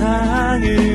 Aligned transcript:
세상을 0.00 0.89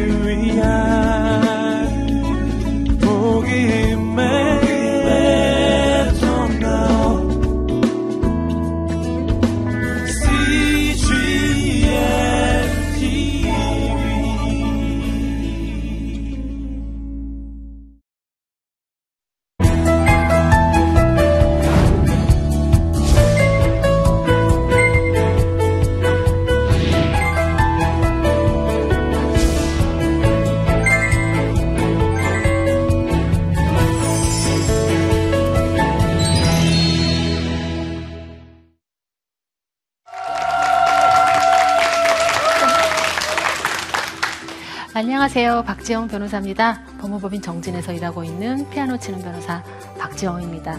안녕하세요. 45.25 45.63
박지영 45.63 46.07
변호사입니다. 46.07 46.83
법무법인 47.01 47.41
정진에서 47.41 47.93
일하고 47.93 48.23
있는 48.23 48.69
피아노 48.69 48.95
치는 48.95 49.23
변호사 49.23 49.63
박지영입니다. 49.97 50.77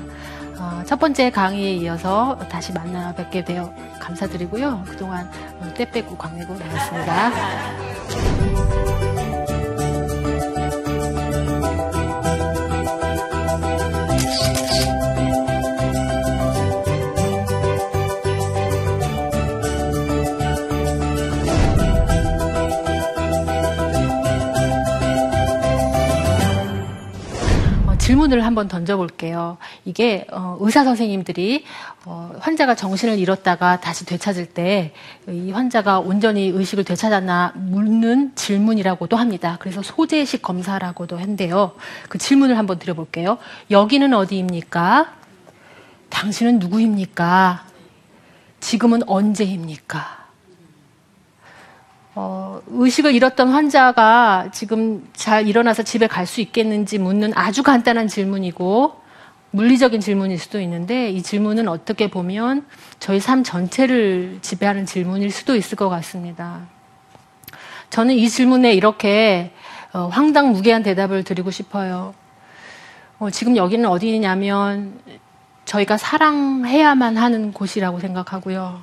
어, 0.61 0.83
첫 0.87 1.01
번째 1.01 1.31
강의에 1.31 1.73
이어서 1.73 2.39
다시 2.49 2.73
만나 2.73 3.13
뵙게 3.13 3.45
되어 3.45 3.75
감사드리고요. 3.99 4.85
그동안 4.87 5.29
때 5.75 5.91
빼고 5.91 6.17
광내고 6.17 6.55
나왔습니다. 6.55 7.33
질문을 28.27 28.45
한번 28.45 28.69
던져볼게요. 28.69 29.57
이게 29.85 30.27
어, 30.33 30.57
의사 30.61 30.85
선생님들이 30.85 31.65
어, 32.05 32.33
환자가 32.41 32.75
정신을 32.75 33.19
잃었다가 33.19 33.81
다시 33.81 34.05
되찾을 34.05 34.47
때 34.47 34.93
이 35.29 35.51
환자가 35.51 35.99
온전히 35.99 36.47
의식을 36.49 36.85
되찾았나 36.85 37.53
묻는 37.57 38.33
질문이라고도 38.37 39.17
합니다. 39.17 39.57
그래서 39.61 39.83
소재식 39.83 40.41
검사라고도 40.41 41.19
한대요. 41.19 41.73
그 42.09 42.19
질문을 42.19 42.59
한번 42.59 42.79
드려볼게요. 42.79 43.39
여기는 43.71 44.15
어디입니까? 44.15 45.13
당신은 46.11 46.61
누구입니까? 46.61 47.65
지금은 48.61 49.03
언제입니까? 49.09 50.16
어, 52.19 52.63
의식을 52.69 53.15
잃었던 53.15 53.51
환자가 53.51 54.49
지금 54.51 55.07
잘 55.13 55.47
일어나서 55.47 55.83
집에 55.83 56.07
갈 56.07 56.27
수 56.27 56.41
있겠는지 56.41 56.99
묻는 56.99 57.33
아주 57.35 57.63
간단한 57.63 58.09
질문이고 58.09 58.99
물리적인 59.51 60.01
질문일 60.01 60.39
수도 60.39 60.59
있는데 60.61 61.11
이 61.11 61.23
질문은 61.23 61.69
어떻게 61.69 62.09
보면 62.09 62.65
저희 62.99 63.21
삶 63.21 63.45
전체를 63.45 64.39
지배하는 64.41 64.87
질문일 64.87 65.31
수도 65.31 65.55
있을 65.55 65.77
것 65.77 65.91
같습니다. 65.91 66.63
저는 67.91 68.15
이 68.15 68.29
질문에 68.29 68.73
이렇게 68.73 69.53
어, 69.93 70.09
황당무계한 70.09 70.83
대답을 70.83 71.23
드리고 71.23 71.51
싶어요. 71.51 72.15
어, 73.19 73.31
지금 73.31 73.57
여기는 73.57 73.87
어디냐면 73.89 74.99
저희가 75.67 75.99
사랑해야만 75.99 77.19
하는 77.19 77.53
곳이라고 77.53 78.01
생각하고요. 78.01 78.81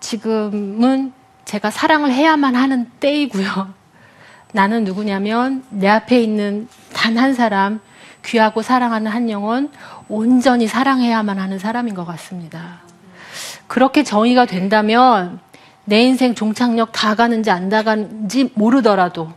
지금은 0.00 1.17
제가 1.48 1.70
사랑을 1.70 2.12
해야만 2.12 2.54
하는 2.54 2.90
때이고요. 3.00 3.72
나는 4.52 4.84
누구냐면 4.84 5.64
내 5.70 5.88
앞에 5.88 6.20
있는 6.20 6.68
단 6.92 7.16
한 7.16 7.32
사람, 7.32 7.80
귀하고 8.22 8.60
사랑하는 8.60 9.10
한 9.10 9.30
영혼, 9.30 9.70
온전히 10.10 10.66
사랑해야만 10.66 11.38
하는 11.38 11.58
사람인 11.58 11.94
것 11.94 12.04
같습니다. 12.04 12.80
그렇게 13.66 14.02
정의가 14.02 14.44
된다면 14.44 15.40
내 15.86 16.02
인생 16.02 16.34
종착역 16.34 16.92
다 16.92 17.14
가는지 17.14 17.50
안 17.50 17.70
나가는지 17.70 18.50
모르더라도 18.52 19.32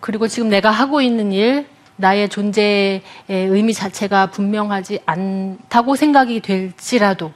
그리고 0.00 0.26
지금 0.26 0.48
내가 0.48 0.72
하고 0.72 1.00
있는 1.00 1.30
일, 1.30 1.68
나의 1.94 2.28
존재의 2.28 3.02
의미 3.28 3.74
자체가 3.74 4.26
분명하지 4.32 5.02
않다고 5.06 5.94
생각이 5.94 6.40
될지라도 6.40 7.32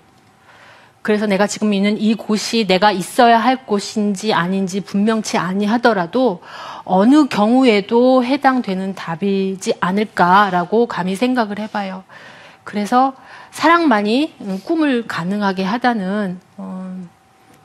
그래서 1.05 1.27
내가 1.27 1.47
지금 1.47 1.75
있는 1.75 2.01
이 2.01 2.15
곳이 2.15 2.67
내가 2.67 2.91
있어야 2.91 3.39
할 3.39 3.67
곳인지 3.67 4.33
아닌지 4.33 4.81
분명치 4.81 5.37
아니하더라도 5.37 6.41
어느 6.87 7.27
경우에도 7.27 8.25
해당되는 8.25 8.95
답이지 8.95 9.75
않을까라고 9.81 10.87
감히 10.87 11.15
생각을 11.15 11.59
해봐요. 11.59 12.05
그래서 12.65 13.13
사랑만이 13.51 14.63
꿈을 14.65 15.07
가능하게 15.07 15.65
하다는 15.65 16.41
음, 16.61 17.11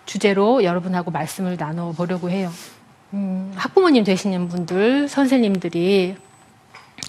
주제로 0.05 0.65
여러분하고 0.65 1.09
말씀을 1.09 1.55
나눠 1.55 1.93
보려고 1.93 2.29
해요. 2.29 2.51
음, 3.13 3.53
학부모님 3.55 4.03
되시는 4.03 4.49
분들, 4.49 5.07
선생님들이 5.07 6.17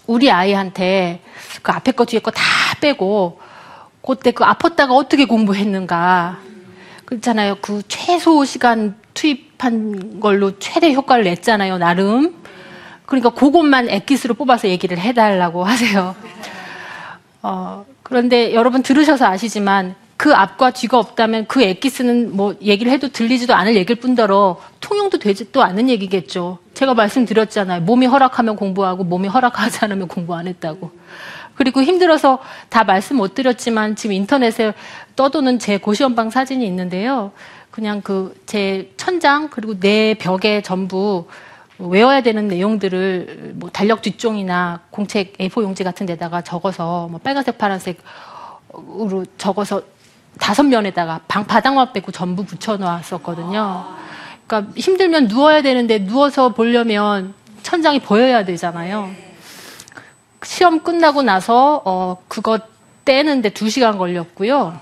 우리 0.06 0.30
아이한테 0.30 1.22
그 1.62 1.72
앞에 1.72 1.90
거 1.90 2.04
뒤에 2.04 2.20
거 2.20 2.30
다 2.30 2.40
빼고 2.80 3.49
그때 4.02 4.30
그 4.30 4.44
아팠다가 4.44 4.90
어떻게 4.90 5.24
공부했는가. 5.24 6.38
그렇잖아요. 7.04 7.56
그 7.60 7.82
최소 7.88 8.44
시간 8.44 8.94
투입한 9.14 10.20
걸로 10.20 10.58
최대 10.58 10.92
효과를 10.92 11.24
냈잖아요, 11.24 11.78
나름. 11.78 12.36
그러니까 13.06 13.30
그것만 13.30 13.90
엑기스로 13.90 14.34
뽑아서 14.34 14.68
얘기를 14.68 14.98
해달라고 14.98 15.64
하세요. 15.64 16.14
어, 17.42 17.84
그런데 18.02 18.54
여러분 18.54 18.82
들으셔서 18.82 19.26
아시지만 19.26 19.96
그 20.16 20.34
앞과 20.34 20.72
뒤가 20.72 20.98
없다면 20.98 21.46
그 21.46 21.62
엑기스는 21.62 22.36
뭐 22.36 22.54
얘기를 22.60 22.92
해도 22.92 23.08
들리지도 23.08 23.54
않을 23.54 23.74
얘기일 23.74 23.98
뿐더러 23.98 24.60
통용도 24.78 25.18
되지도 25.18 25.62
않은 25.62 25.88
얘기겠죠. 25.88 26.58
제가 26.74 26.94
말씀드렸잖아요. 26.94 27.80
몸이 27.80 28.06
허락하면 28.06 28.56
공부하고 28.56 29.04
몸이 29.04 29.28
허락하지 29.28 29.78
않으면 29.82 30.08
공부 30.08 30.34
안 30.34 30.46
했다고. 30.46 30.90
그리고 31.60 31.82
힘들어서 31.82 32.38
다 32.70 32.84
말씀 32.84 33.16
못 33.18 33.34
드렸지만 33.34 33.94
지금 33.94 34.14
인터넷에 34.14 34.72
떠도는 35.14 35.58
제 35.58 35.76
고시원방 35.76 36.30
사진이 36.30 36.66
있는데요. 36.66 37.32
그냥 37.70 38.00
그 38.00 38.34
제 38.46 38.90
천장 38.96 39.50
그리고 39.50 39.78
내 39.78 40.14
벽에 40.14 40.62
전부 40.62 41.26
외워야 41.78 42.22
되는 42.22 42.48
내용들을 42.48 43.52
뭐 43.56 43.68
달력 43.68 44.00
뒷종이나 44.00 44.80
공책 44.90 45.36
A4 45.36 45.62
용지 45.62 45.84
같은 45.84 46.06
데다가 46.06 46.40
적어서 46.40 47.08
뭐 47.08 47.20
빨간색 47.22 47.58
파란색으로 47.58 49.26
적어서 49.36 49.82
다섯 50.38 50.62
면에다가 50.62 51.20
방 51.28 51.46
바닥만 51.46 51.92
빼고 51.92 52.10
전부 52.10 52.42
붙여 52.46 52.78
놨었거든요. 52.78 53.84
그러니까 54.46 54.72
힘들면 54.76 55.28
누워야 55.28 55.60
되는데 55.60 56.06
누워서 56.06 56.54
보려면 56.54 57.34
천장이 57.62 58.00
보여야 58.00 58.46
되잖아요. 58.46 59.29
시험 60.44 60.80
끝나고 60.82 61.22
나서 61.22 61.82
어 61.84 62.16
그거 62.28 62.58
떼는데 63.04 63.50
2시간 63.50 63.98
걸렸고요. 63.98 64.78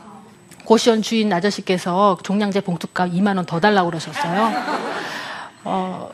고시원 0.65 1.03
주인 1.03 1.33
아저씨께서 1.33 2.19
종량제 2.23 2.61
봉투값 2.61 3.11
2만 3.13 3.37
원 3.37 3.47
더 3.47 3.59
달라고 3.59 3.89
그러셨어요. 3.91 4.53
어, 5.65 6.11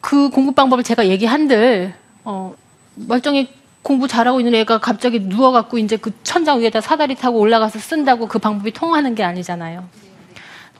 그 0.00 0.30
공부 0.30 0.52
방법을 0.52 0.84
제가 0.84 1.06
얘기한들 1.08 1.94
어, 2.24 2.54
멀쩡히 2.94 3.48
공부 3.82 4.08
잘하고 4.08 4.40
있는 4.40 4.54
애가 4.54 4.78
갑자기 4.78 5.18
누워갖고 5.20 5.78
이제 5.78 5.96
그 5.96 6.12
천장 6.22 6.60
위에다 6.60 6.80
사다리 6.80 7.14
타고 7.16 7.38
올라가서 7.38 7.78
쓴다고 7.78 8.28
그 8.28 8.38
방법이 8.38 8.72
통하는 8.72 9.14
게 9.14 9.24
아니잖아요. 9.24 9.84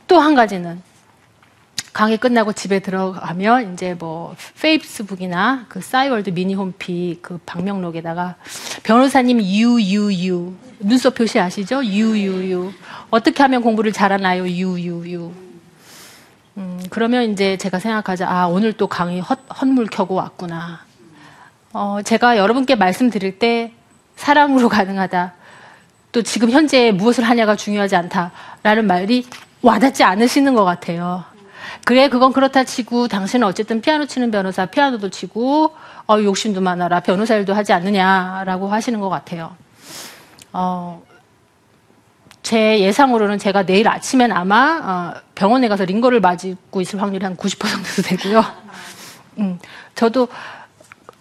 또 0.06 0.20
한 0.20 0.35
가지는 0.35 0.81
강의 1.94 2.19
끝나고 2.19 2.52
집에 2.52 2.81
들어가면 2.81 3.73
이제 3.73 3.94
뭐 3.94 4.35
페이스북이나 4.61 5.67
그 5.69 5.81
싸이월드 5.81 6.31
미니 6.31 6.55
홈피 6.55 7.20
그 7.23 7.38
방명록에다가 7.46 8.35
변호사님 8.82 9.41
유유유 9.41 10.52
눈썹 10.81 11.14
표시 11.14 11.38
아시죠? 11.38 11.85
유유유 11.85 12.73
어떻게 13.11 13.44
하면 13.44 13.62
공부를 13.62 13.93
잘하나요? 13.93 14.49
유유유 14.49 15.32
음, 16.56 16.82
그러면 16.91 17.31
이제 17.31 17.56
제가 17.56 17.79
생각하자 17.79 18.29
아 18.29 18.47
오늘 18.49 18.73
또 18.73 18.88
강의 18.88 19.20
헛, 19.20 19.38
헛물 19.49 19.87
켜고 19.87 20.17
왔구나. 20.17 20.81
어, 21.73 22.00
제가 22.05 22.37
여러분께 22.37 22.75
말씀드릴 22.75 23.38
때 23.38 23.73
사랑으로 24.17 24.69
가능하다. 24.69 25.35
또 26.11 26.23
지금 26.23 26.50
현재 26.50 26.90
무엇을 26.90 27.23
하냐가 27.23 27.55
중요하지 27.55 27.94
않다라는 27.94 28.88
말이 28.88 29.26
와닿지 29.62 30.02
않으시는 30.02 30.55
것 30.55 30.64
같아요. 30.64 31.34
그래, 31.84 32.08
그건 32.08 32.32
그렇다 32.32 32.64
치고 32.64 33.08
당신은 33.08 33.46
어쨌든 33.46 33.81
피아노 33.81 34.06
치는 34.06 34.31
변호사, 34.31 34.66
피아노도 34.66 35.11
치고 35.11 35.75
어, 36.06 36.22
욕심도 36.22 36.61
많아라, 36.61 37.00
변호사 37.00 37.34
일도 37.37 37.55
하지 37.55 37.72
않느냐라고 37.72 38.69
하시는 38.69 39.00
것 39.00 39.08
같아요. 39.08 39.56
어, 40.52 41.02
제 42.43 42.81
예상으로는 42.81 43.38
제가 43.38 43.64
내일 43.64 43.88
아침엔 43.88 44.31
아마 44.31 45.14
어, 45.16 45.20
병원에 45.34 45.69
가서 45.69 45.84
링거를 45.84 46.20
맞고 46.20 46.81
있을 46.81 47.00
확률이 47.00 47.25
한 47.25 47.37
90% 47.37 47.58
정도 47.58 48.02
되고요. 48.02 48.44
음, 49.38 49.58
저도 49.94 50.28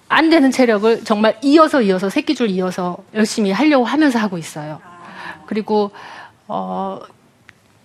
안 0.10 0.30
되는 0.30 0.52
체력을 0.52 1.04
정말 1.06 1.38
이어서 1.42 1.82
이어서 1.82 2.10
새끼줄 2.10 2.50
이어서 2.52 2.98
열심히 3.16 3.52
하려고 3.52 3.86
하면서 3.86 4.20
하고 4.20 4.38
있어요. 4.38 4.80
그리고 5.48 5.92
어, 6.48 7.00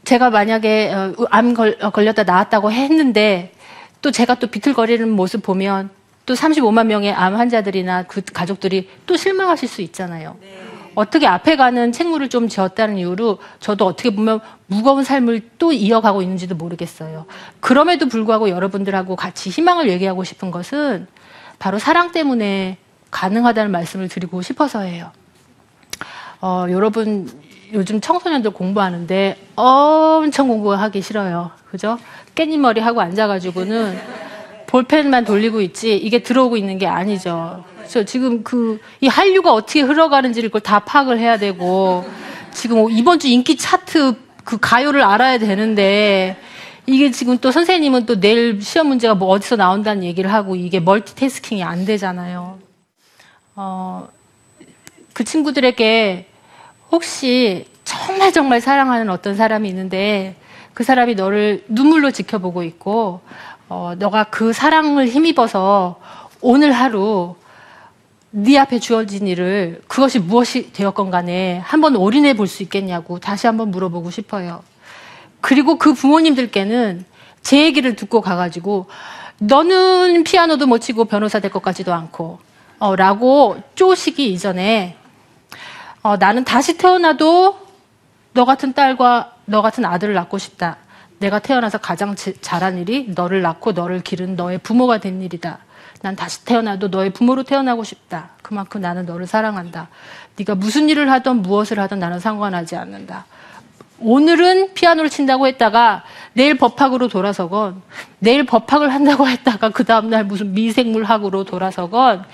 제가 0.09 0.31
만약에 0.31 0.91
어, 0.95 1.27
암 1.29 1.53
걸, 1.53 1.77
어, 1.83 1.91
걸렸다 1.91 2.23
나왔다고 2.23 2.73
했는데 2.73 3.53
또 4.01 4.11
제가 4.11 4.37
또 4.37 4.47
비틀거리는 4.47 5.07
모습 5.07 5.43
보면 5.43 5.91
또 6.25 6.33
35만 6.33 6.87
명의 6.87 7.13
암 7.13 7.37
환자들이나 7.37 8.05
그 8.05 8.23
가족들이 8.23 8.89
또 9.05 9.19
실망하실 9.19 9.69
수 9.69 9.83
있잖아요. 9.83 10.39
네. 10.41 10.65
어떻게 10.95 11.27
앞에 11.27 11.57
가는 11.57 11.93
책무를 11.93 12.31
좀 12.31 12.49
지었다는 12.49 12.97
이유로 12.97 13.39
저도 13.61 13.85
어떻게 13.85 14.09
보면 14.09 14.41
무거운 14.67 15.05
삶을 15.05 15.43
또 15.59 15.73
이어가고 15.73 16.23
있는지도 16.23 16.55
모르겠어요. 16.55 17.27
그럼에도 17.61 18.09
불구하고 18.09 18.49
여러분들하고 18.49 19.15
같이 19.15 19.51
희망을 19.51 19.91
얘기하고 19.91 20.25
싶은 20.25 20.51
것은 20.51 21.07
바로 21.59 21.79
사랑 21.79 22.13
때문에 22.13 22.79
가능하다는 23.11 23.71
말씀을 23.71 24.09
드리고 24.09 24.41
싶어서예요. 24.41 25.13
어, 26.41 26.67
여러분 26.71 27.29
요즘 27.73 28.01
청소년들 28.01 28.53
공부하는데 28.53 29.37
엄청 29.57 30.49
공부하기 30.49 31.03
싫어요. 31.03 31.51
그죠? 31.71 31.99
깻잎머리 32.35 32.81
하고 32.81 33.01
앉아가지고는 33.01 33.99
볼펜만 34.67 35.25
돌리고 35.25 35.61
있지 35.63 35.97
이게 35.97 36.23
들어오고 36.23 36.57
있는 36.57 36.79
게 36.79 36.87
아니죠. 36.87 37.65
저 37.89 38.05
지금 38.05 38.43
그 38.43 38.79
이 39.01 39.07
한류가 39.09 39.53
어떻게 39.53 39.81
흘러가는지를 39.81 40.49
그걸 40.51 40.61
다 40.61 40.81
파악을 40.81 41.19
해야 41.19 41.37
되고 41.39 42.05
지금 42.53 42.91
이번 42.91 43.19
주 43.19 43.29
인기 43.29 43.57
차트 43.57 44.15
그 44.45 44.59
가요를 44.59 45.03
알아야 45.03 45.39
되는데 45.39 46.37
이게 46.87 47.11
지금 47.11 47.39
또 47.39 47.51
선생님은 47.53 48.07
또 48.07 48.19
내일 48.19 48.61
시험 48.63 48.89
문제가 48.89 49.15
뭐 49.15 49.29
어디서 49.29 49.57
나온다는 49.57 50.05
얘기를 50.05 50.33
하고 50.33 50.57
이게 50.57 50.81
멀티태스킹이 50.81 51.63
안 51.63 51.85
되잖아요. 51.85 52.59
어, 53.57 54.09
그 55.13 55.23
친구들에게 55.25 56.27
혹시 56.91 57.67
정말 57.85 58.33
정말 58.33 58.61
사랑하는 58.61 59.11
어떤 59.11 59.35
사람이 59.35 59.69
있는데 59.69 60.37
그 60.75 60.85
사람이 60.85 61.15
너를 61.15 61.65
눈물로 61.69 62.11
지켜보고 62.11 62.63
있고 62.65 63.21
어, 63.69 63.95
너가 63.99 64.25
그 64.25 64.53
사랑을 64.53 65.09
힘입어서 65.09 65.99
오늘 66.41 66.73
하루 66.73 67.35
네 68.31 68.59
앞에 68.59 68.79
주어진 68.79 69.27
일을 69.27 69.83
그것이 69.89 70.19
무엇이 70.19 70.73
되었건 70.73 71.11
간에 71.11 71.59
한번 71.65 71.97
올인해 71.97 72.35
볼 72.35 72.47
수 72.47 72.63
있겠냐고 72.63 73.19
다시 73.19 73.47
한번 73.47 73.71
물어보고 73.71 74.11
싶어요. 74.11 74.63
그리고 75.41 75.79
그 75.79 75.95
부모님들께는 75.95 77.05
제 77.43 77.63
얘기를 77.65 77.97
듣고 77.97 78.21
가가지고 78.21 78.87
너는 79.39 80.25
피아노도 80.25 80.67
못 80.67 80.79
치고 80.79 81.07
변호사 81.07 81.41
될것 81.41 81.63
같지도 81.63 81.95
않고 81.95 82.39
어, 82.79 82.97
라고 82.97 83.57
쪼시기 83.75 84.33
이전에 84.33 84.97
어, 86.09 86.17
나는 86.17 86.43
다시 86.43 86.79
태어나도 86.79 87.59
너 88.33 88.47
같은 88.47 88.73
딸과 88.73 89.35
너 89.45 89.61
같은 89.61 89.85
아들을 89.85 90.15
낳고 90.15 90.39
싶다. 90.39 90.79
내가 91.19 91.39
태어나서 91.39 91.77
가장 91.77 92.15
잘한 92.17 92.79
일이 92.79 93.13
너를 93.15 93.43
낳고 93.43 93.73
너를 93.73 94.01
기른 94.01 94.35
너의 94.35 94.57
부모가 94.57 95.01
된 95.01 95.21
일이다. 95.21 95.59
난 96.01 96.17
다시 96.17 96.47
태어나도 96.47 96.89
너의 96.89 97.11
부모로 97.11 97.43
태어나고 97.43 97.85
싶다. 97.85 98.31
그만큼 98.41 98.81
나는 98.81 99.05
너를 99.05 99.27
사랑한다. 99.27 99.89
네가 100.39 100.55
무슨 100.55 100.89
일을 100.89 101.11
하든 101.11 101.43
무엇을 101.43 101.79
하든 101.79 101.99
나는 101.99 102.21
상관하지 102.21 102.77
않는다. 102.77 103.27
오늘은 104.01 104.73
피아노를 104.73 105.11
친다고 105.11 105.47
했다가 105.47 106.05
내일 106.33 106.57
법학으로 106.57 107.09
돌아서건 107.09 107.83
내일 108.19 108.47
법학을 108.47 108.95
한다고 108.95 109.29
했다가 109.29 109.69
그 109.71 109.85
다음날 109.85 110.25
무슨 110.25 110.55
미생물학으로 110.55 111.45
돌아서건 111.45 112.25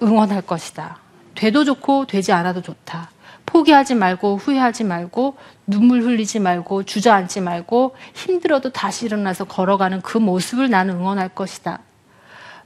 응원할 0.00 0.42
것이다. 0.42 1.01
돼도 1.34 1.64
좋고 1.64 2.06
되지 2.06 2.32
않아도 2.32 2.62
좋다. 2.62 3.10
포기하지 3.46 3.94
말고 3.94 4.36
후회하지 4.36 4.84
말고 4.84 5.36
눈물 5.66 6.02
흘리지 6.02 6.40
말고 6.40 6.84
주저앉지 6.84 7.40
말고 7.40 7.94
힘들어도 8.14 8.70
다시 8.70 9.06
일어나서 9.06 9.44
걸어가는 9.44 10.00
그 10.00 10.18
모습을 10.18 10.70
나는 10.70 10.94
응원할 10.94 11.28
것이다. 11.28 11.80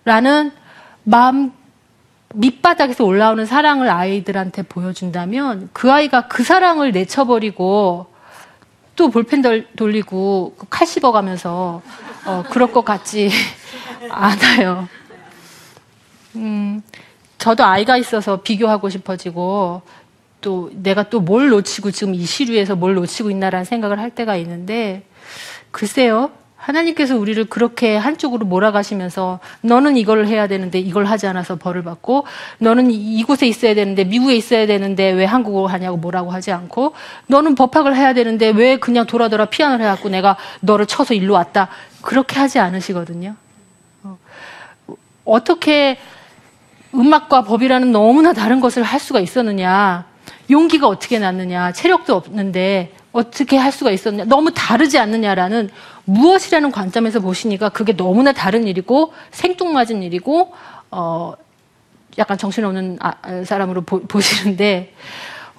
라는 0.05 0.53
마음 1.03 1.53
밑바닥에서 2.35 3.05
올라오는 3.05 3.47
사랑을 3.47 3.89
아이들한테 3.89 4.63
보여준다면 4.63 5.71
그 5.73 5.91
아이가 5.91 6.29
그 6.29 6.45
사랑을 6.45 6.93
내쳐버리고 6.93 8.07
또 8.95 9.11
볼펜 9.11 9.43
돌리고 9.77 10.57
칼 10.71 10.87
씹어가면서 10.87 11.83
어, 12.27 12.45
그럴 12.51 12.73
것 12.73 12.85
같지 12.85 13.31
않아요. 14.11 14.89
음, 16.35 16.83
저도 17.39 17.65
아이가 17.65 17.97
있어서 17.97 18.41
비교하고 18.43 18.89
싶어지고 18.89 19.83
또 20.41 20.71
내가 20.75 21.05
또 21.09 21.21
뭘 21.21 21.49
놓치고 21.49 21.91
지금 21.91 22.15
이 22.15 22.25
시류에서 22.25 22.77
뭘 22.77 22.95
놓치고 22.95 23.31
있나라는 23.31 23.65
생각을 23.65 23.99
할 23.99 24.11
때가 24.11 24.37
있는데 24.37 25.03
글쎄요. 25.71 26.31
하나님께서 26.57 27.17
우리를 27.17 27.45
그렇게 27.45 27.97
한쪽으로 27.97 28.45
몰아가시면서 28.47 29.39
너는 29.61 29.97
이걸 29.97 30.27
해야 30.27 30.49
되는데 30.49 30.81
이걸 30.81 31.05
하지 31.05 31.27
않아서 31.29 31.57
벌을 31.57 31.85
받고 31.85 32.27
너는 32.59 32.91
이곳에 32.91 33.47
있어야 33.47 33.75
되는데 33.75 34.03
미국에 34.05 34.35
있어야 34.35 34.67
되는데 34.67 35.11
왜 35.11 35.25
한국어 35.27 35.67
하냐고 35.67 35.97
뭐라고 35.97 36.33
하지 36.33 36.51
않고 36.51 36.95
너는 37.29 37.55
법학을 37.55 37.95
해야 37.95 38.15
되는데 38.15 38.49
왜 38.49 38.79
그냥 38.79 39.07
돌아 39.07 39.29
돌아 39.29 39.45
피아노를 39.45 39.85
해갖고 39.85 40.09
내가 40.09 40.37
너를 40.61 40.87
쳐서 40.87 41.15
일로 41.15 41.35
왔다 41.35 41.69
그렇게 42.03 42.41
하지 42.41 42.59
않으시거든요. 42.59 43.37
어. 44.03 44.19
어떻게 45.25 45.99
음악과 46.95 47.43
법이라는 47.43 47.93
너무나 47.93 48.33
다른 48.33 48.61
것을 48.61 48.83
할 48.83 49.01
수가 49.01 49.21
있었느냐 49.21 50.05
용기가 50.51 50.89
어떻게 50.89 51.19
났느냐 51.19 51.73
체력도 51.73 52.15
없는데 52.15 52.93
어떻게 53.13 53.57
할 53.57 53.73
수가 53.73 53.91
있었냐 53.91 54.25
너무 54.25 54.53
다르지 54.53 54.99
않느냐라는 54.99 55.71
무엇이라는 56.05 56.71
관점에서 56.71 57.21
보시니까 57.21 57.71
그게 57.71 57.97
너무나 57.97 58.33
다른 58.33 58.67
일이고 58.67 59.13
생뚱맞은 59.31 60.03
일이고 60.03 60.53
어 60.91 61.35
약간 62.19 62.39
정신없는 62.39 62.99
아, 63.01 63.45
사람으로 63.45 63.83
보, 63.83 64.01
보시는데 64.01 64.95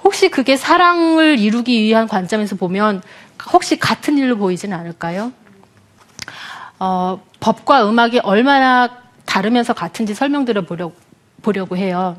혹시 0.03 0.29
그게 0.29 0.55
사랑을 0.55 1.37
이루기 1.37 1.83
위한 1.83 2.07
관점에서 2.07 2.55
보면 2.55 3.01
혹시 3.51 3.77
같은 3.77 4.17
일로 4.17 4.37
보이지는 4.37 4.77
않을까요? 4.77 5.31
어, 6.79 7.21
법과 7.39 7.89
음악이 7.89 8.19
얼마나 8.19 8.89
다르면서 9.25 9.73
같은지 9.73 10.13
설명드려 10.13 10.61
보려고, 10.61 10.95
보려고 11.41 11.77
해요. 11.77 12.17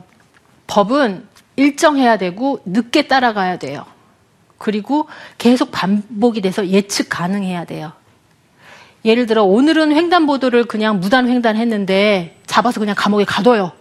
법은 0.66 1.26
일정해야 1.56 2.18
되고 2.18 2.60
늦게 2.64 3.08
따라가야 3.08 3.58
돼요. 3.58 3.84
그리고 4.58 5.08
계속 5.38 5.70
반복이 5.70 6.40
돼서 6.40 6.66
예측 6.68 7.08
가능해야 7.08 7.64
돼요. 7.64 7.92
예를 9.04 9.26
들어 9.26 9.44
오늘은 9.44 9.92
횡단보도를 9.92 10.64
그냥 10.64 11.00
무단 11.00 11.28
횡단했는데 11.28 12.40
잡아서 12.46 12.80
그냥 12.80 12.94
감옥에 12.98 13.24
가둬요. 13.24 13.72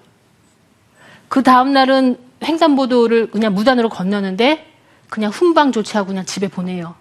그 1.27 1.43
다음 1.43 1.73
날은 1.73 2.17
횡단보도를 2.43 3.31
그냥 3.31 3.53
무단으로 3.53 3.89
건너는데 3.89 4.71
그냥 5.09 5.31
훈방 5.31 5.71
조치하고 5.71 6.07
그냥 6.07 6.25
집에 6.25 6.47
보내요. 6.47 6.95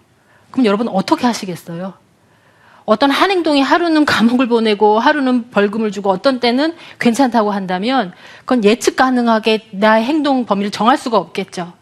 그럼 0.51 0.65
여러분 0.65 0.89
어떻게 0.89 1.27
하시겠어요? 1.27 1.95
어떤 2.87 3.11
한 3.11 3.33
행동이 3.33 3.61
하루는 3.61 4.05
감옥을 4.05 4.47
보내고 4.47 5.01
하루는 5.01 5.51
벌금을 5.51 5.91
주고 5.91 6.11
어떤 6.11 6.39
때는 6.39 6.75
괜찮다고 7.01 7.51
한다면 7.51 8.13
그건 8.41 8.65
예측 8.65 8.95
가능하게 8.95 9.69
나의 9.73 10.05
행동 10.05 10.47
범위를 10.47 10.71
정할 10.71 10.97
수가 10.97 11.19
없겠죠. 11.19 11.73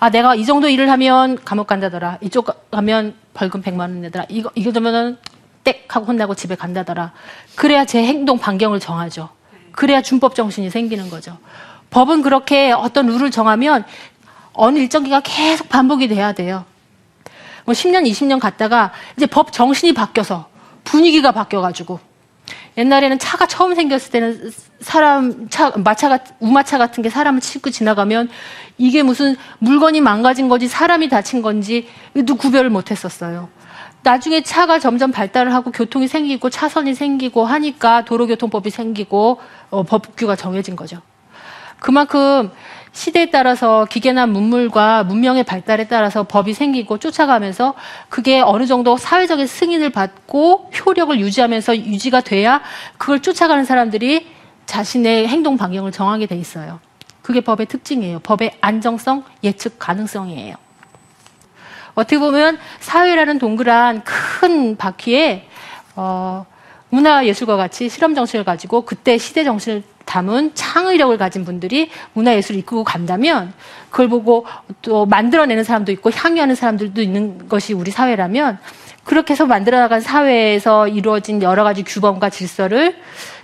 아, 0.00 0.10
내가 0.10 0.34
이 0.34 0.44
정도 0.44 0.68
일을 0.68 0.90
하면 0.90 1.38
감옥 1.44 1.68
간다더라. 1.68 2.18
이쪽 2.20 2.70
가면 2.70 3.14
벌금 3.34 3.62
100만 3.62 3.80
원 3.80 4.02
내더라. 4.02 4.26
이거, 4.28 4.50
이거 4.56 4.72
되면은 4.72 5.16
땡 5.62 5.74
하고 5.88 6.06
혼나고 6.06 6.34
집에 6.34 6.56
간다더라. 6.56 7.12
그래야 7.54 7.84
제 7.84 8.04
행동 8.04 8.38
반경을 8.38 8.80
정하죠. 8.80 9.30
그래야 9.72 10.02
준법 10.02 10.34
정신이 10.34 10.70
생기는 10.70 11.08
거죠. 11.08 11.38
법은 11.90 12.22
그렇게 12.22 12.72
어떤 12.72 13.06
룰을 13.06 13.30
정하면 13.30 13.84
어느 14.52 14.78
일정 14.78 15.04
기간 15.04 15.22
계속 15.22 15.68
반복이 15.68 16.08
돼야 16.08 16.32
돼요. 16.32 16.64
뭐 17.66 17.74
10년, 17.74 18.08
20년 18.08 18.40
갔다가 18.40 18.92
이제 19.16 19.26
법 19.26 19.52
정신이 19.52 19.92
바뀌어서 19.92 20.48
분위기가 20.84 21.32
바뀌어가지고 21.32 22.00
옛날에는 22.78 23.18
차가 23.18 23.46
처음 23.46 23.74
생겼을 23.74 24.10
때는 24.10 24.52
사람 24.80 25.48
차 25.48 25.72
마차가 25.76 26.20
우마차 26.40 26.78
같은 26.78 27.02
게 27.02 27.10
사람을 27.10 27.40
싣고 27.40 27.70
지나가면 27.70 28.28
이게 28.78 29.02
무슨 29.02 29.36
물건이 29.58 30.00
망가진 30.00 30.48
건지 30.48 30.68
사람이 30.68 31.08
다친 31.08 31.42
건지 31.42 31.88
도 32.26 32.36
구별을 32.36 32.70
못 32.70 32.90
했었어요. 32.90 33.48
나중에 34.02 34.42
차가 34.42 34.78
점점 34.78 35.10
발달을 35.10 35.52
하고 35.52 35.72
교통이 35.72 36.06
생기고 36.06 36.50
차선이 36.50 36.94
생기고 36.94 37.44
하니까 37.44 38.04
도로교통법이 38.04 38.70
생기고 38.70 39.40
어, 39.70 39.82
법규가 39.82 40.36
정해진 40.36 40.76
거죠. 40.76 41.00
그만큼 41.80 42.50
시대에 42.96 43.26
따라서 43.30 43.84
기계나 43.84 44.26
문물과 44.26 45.04
문명의 45.04 45.44
발달에 45.44 45.86
따라서 45.86 46.22
법이 46.22 46.54
생기고 46.54 46.96
쫓아가면서 46.96 47.74
그게 48.08 48.40
어느 48.40 48.64
정도 48.64 48.96
사회적인 48.96 49.46
승인을 49.46 49.90
받고 49.90 50.70
효력을 50.72 51.20
유지하면서 51.20 51.76
유지가 51.76 52.22
돼야 52.22 52.62
그걸 52.96 53.20
쫓아가는 53.20 53.66
사람들이 53.66 54.26
자신의 54.64 55.28
행동 55.28 55.58
방향을 55.58 55.92
정하게 55.92 56.24
돼 56.24 56.36
있어요. 56.36 56.80
그게 57.20 57.42
법의 57.42 57.66
특징이에요. 57.66 58.20
법의 58.20 58.56
안정성, 58.62 59.24
예측 59.44 59.78
가능성이에요. 59.78 60.54
어떻게 61.94 62.18
보면 62.18 62.58
사회라는 62.80 63.38
동그란 63.38 64.04
큰 64.04 64.76
바퀴에 64.78 65.46
어, 65.96 66.46
문화예술과 66.88 67.56
같이 67.56 67.90
실험 67.90 68.14
정신을 68.14 68.46
가지고 68.46 68.86
그때 68.86 69.18
시대 69.18 69.44
정신을 69.44 69.82
담은 70.06 70.52
창의력을 70.54 71.18
가진 71.18 71.44
분들이 71.44 71.90
문화예술을 72.14 72.60
이끌고 72.60 72.84
간다면 72.84 73.52
그걸 73.90 74.08
보고 74.08 74.46
또 74.80 75.04
만들어내는 75.04 75.64
사람도 75.64 75.92
있고 75.92 76.10
향유하는 76.10 76.54
사람들도 76.54 77.02
있는 77.02 77.48
것이 77.48 77.74
우리 77.74 77.90
사회라면 77.90 78.58
그렇게 79.04 79.34
해서 79.34 79.46
만들어 79.46 79.78
나간 79.78 80.00
사회에서 80.00 80.88
이루어진 80.88 81.42
여러 81.42 81.62
가지 81.64 81.82
규범과 81.82 82.30
질서를 82.30 82.96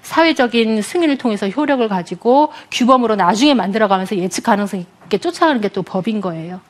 사회적인 0.02 0.82
승인을 0.82 1.18
통해서 1.18 1.48
효력을 1.48 1.86
가지고 1.88 2.52
규범으로 2.70 3.16
나중에 3.16 3.54
만들어 3.54 3.86
가면서 3.86 4.16
예측 4.16 4.42
가능성 4.42 4.84
있게 5.04 5.18
쫓아가는 5.18 5.60
게 5.60 5.68
또 5.68 5.82
법인 5.82 6.20
거예요. 6.20 6.60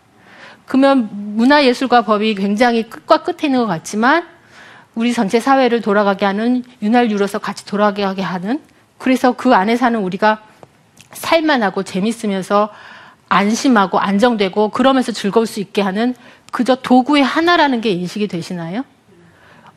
그러면 0.67 1.09
문화예술과 1.13 2.03
법이 2.03 2.35
굉장히 2.35 2.89
끝과 2.89 3.23
끝에 3.23 3.47
있는 3.47 3.61
것 3.61 3.67
같지만 3.67 4.27
우리 4.95 5.13
전체 5.13 5.41
사회를 5.41 5.81
돌아가게 5.81 6.25
하는 6.27 6.63
윤활유로서 6.83 7.39
같이 7.39 7.65
돌아가게 7.67 8.23
하는 8.23 8.61
그래서 9.03 9.33
그 9.33 9.53
안에 9.53 9.77
사는 9.77 9.99
우리가 9.99 10.43
살만하고 11.13 11.83
재밌으면서 11.83 12.69
안심하고 13.29 13.99
안정되고 13.99 14.69
그러면서 14.69 15.11
즐거울 15.11 15.45
수 15.45 15.59
있게 15.59 15.83
하는 15.83 16.15
그저 16.53 16.77
도구의 16.77 17.25
하나라는 17.25 17.81
게 17.81 17.91
인식이 17.91 18.29
되시나요? 18.29 18.85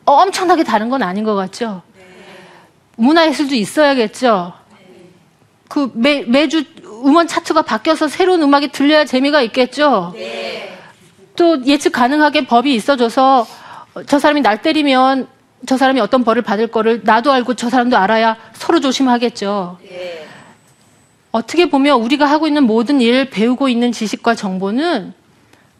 엄청나게 0.05 0.63
다른 0.63 0.89
건 0.89 1.01
아닌 1.01 1.23
것 1.23 1.33
같죠? 1.33 1.81
문화예술도 2.97 3.55
있어야겠죠? 3.55 4.53
그 5.69 5.91
매, 5.95 6.21
매주 6.21 6.63
음원 6.83 7.25
차트가 7.25 7.63
바뀌어서 7.63 8.07
새로운 8.07 8.43
음악이 8.43 8.67
들려야 8.67 9.05
재미가 9.05 9.41
있겠죠? 9.41 10.13
또 11.35 11.65
예측 11.65 11.93
가능하게 11.93 12.45
법이 12.45 12.75
있어져서 12.75 13.47
저 14.05 14.19
사람이 14.19 14.41
날 14.41 14.61
때리면 14.61 15.27
저 15.65 15.77
사람이 15.77 15.99
어떤 15.99 16.23
벌을 16.23 16.41
받을 16.41 16.67
거를 16.67 17.01
나도 17.03 17.31
알고 17.31 17.55
저 17.55 17.69
사람도 17.69 17.97
알아야 17.97 18.37
서로 18.53 18.79
조심하겠죠. 18.79 19.79
네. 19.81 20.27
어떻게 21.31 21.69
보면 21.69 22.01
우리가 22.01 22.25
하고 22.25 22.47
있는 22.47 22.63
모든 22.63 23.01
일, 23.01 23.29
배우고 23.29 23.67
있는 23.67 23.91
지식과 23.91 24.35
정보는 24.35 25.13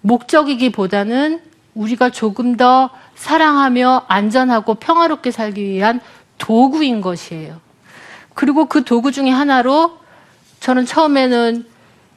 목적이기보다는 0.01 1.41
우리가 1.73 2.09
조금 2.09 2.57
더 2.57 2.89
사랑하며 3.15 4.05
안전하고 4.07 4.75
평화롭게 4.75 5.31
살기 5.31 5.63
위한 5.63 6.01
도구인 6.37 7.01
것이에요. 7.01 7.59
그리고 8.33 8.65
그 8.65 8.83
도구 8.83 9.11
중에 9.11 9.29
하나로 9.29 9.97
저는 10.59 10.85
처음에는 10.85 11.65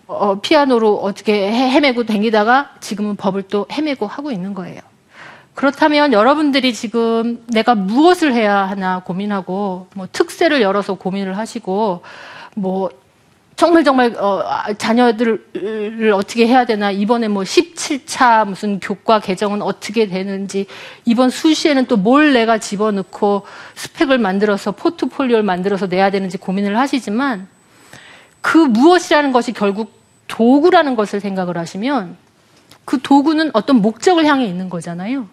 어, 0.09 0.41
피아노로 0.41 0.97
어떻게 0.97 1.53
헤매고 1.53 2.05
댕기다가 2.05 2.75
지금은 2.81 3.17
법을 3.17 3.43
또 3.43 3.67
헤매고 3.71 4.07
하고 4.07 4.33
있는 4.33 4.55
거예요. 4.55 4.81
그렇다면 5.59 6.13
여러분들이 6.13 6.73
지금 6.73 7.45
내가 7.49 7.75
무엇을 7.75 8.33
해야 8.33 8.59
하나 8.59 9.01
고민하고 9.01 9.89
뭐 9.93 10.07
특세를 10.13 10.63
열어서 10.63 10.95
고민을 10.95 11.37
하시고 11.37 12.03
뭐 12.55 12.91
정말 13.57 13.83
정말 13.83 14.15
어, 14.19 14.45
자녀들을 14.79 16.13
어떻게 16.15 16.47
해야 16.47 16.65
되나 16.65 16.93
이번에 16.93 17.27
뭐 17.27 17.43
17차 17.43 18.47
무슨 18.47 18.79
교과 18.79 19.19
개정은 19.19 19.61
어떻게 19.61 20.07
되는지 20.07 20.67
이번 21.05 21.29
수시에는 21.29 21.87
또 21.87 21.97
뭘 21.97 22.35
내가 22.35 22.59
집어넣고 22.59 23.43
스펙을 23.75 24.19
만들어서 24.19 24.71
포트폴리오를 24.71 25.43
만들어서 25.43 25.89
내야 25.89 26.13
되는지 26.13 26.39
고민을 26.39 26.79
하시지만 26.79 27.49
그 28.41 28.59
무엇이라는 28.59 29.33
것이 29.33 29.51
결국 29.51 29.91
도구라는 30.29 30.95
것을 30.95 31.19
생각을 31.19 31.59
하시면 31.59 32.17
그 32.85 33.01
도구는 33.03 33.51
어떤 33.55 33.83
목적을 33.83 34.25
향해 34.25 34.47
있는 34.47 34.71
거잖아요. 34.71 35.27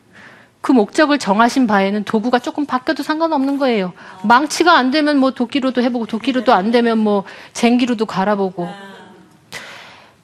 그 0.65 0.71
목적을 0.71 1.19
정하신 1.19 1.67
바에는 1.67 2.05
도구가 2.05 2.39
조금 2.39 2.65
바뀌어도 2.65 3.03
상관없는 3.03 3.59
거예요. 3.59 3.93
망치가 4.23 4.75
안 4.75 4.89
되면 4.89 5.19
뭐 5.19 5.29
도끼로도 5.29 5.83
해보고 5.83 6.07
도끼로도 6.07 6.53
안 6.53 6.71
되면 6.71 6.97
뭐 6.97 7.23
쟁기로도 7.53 8.07
갈아보고. 8.07 8.67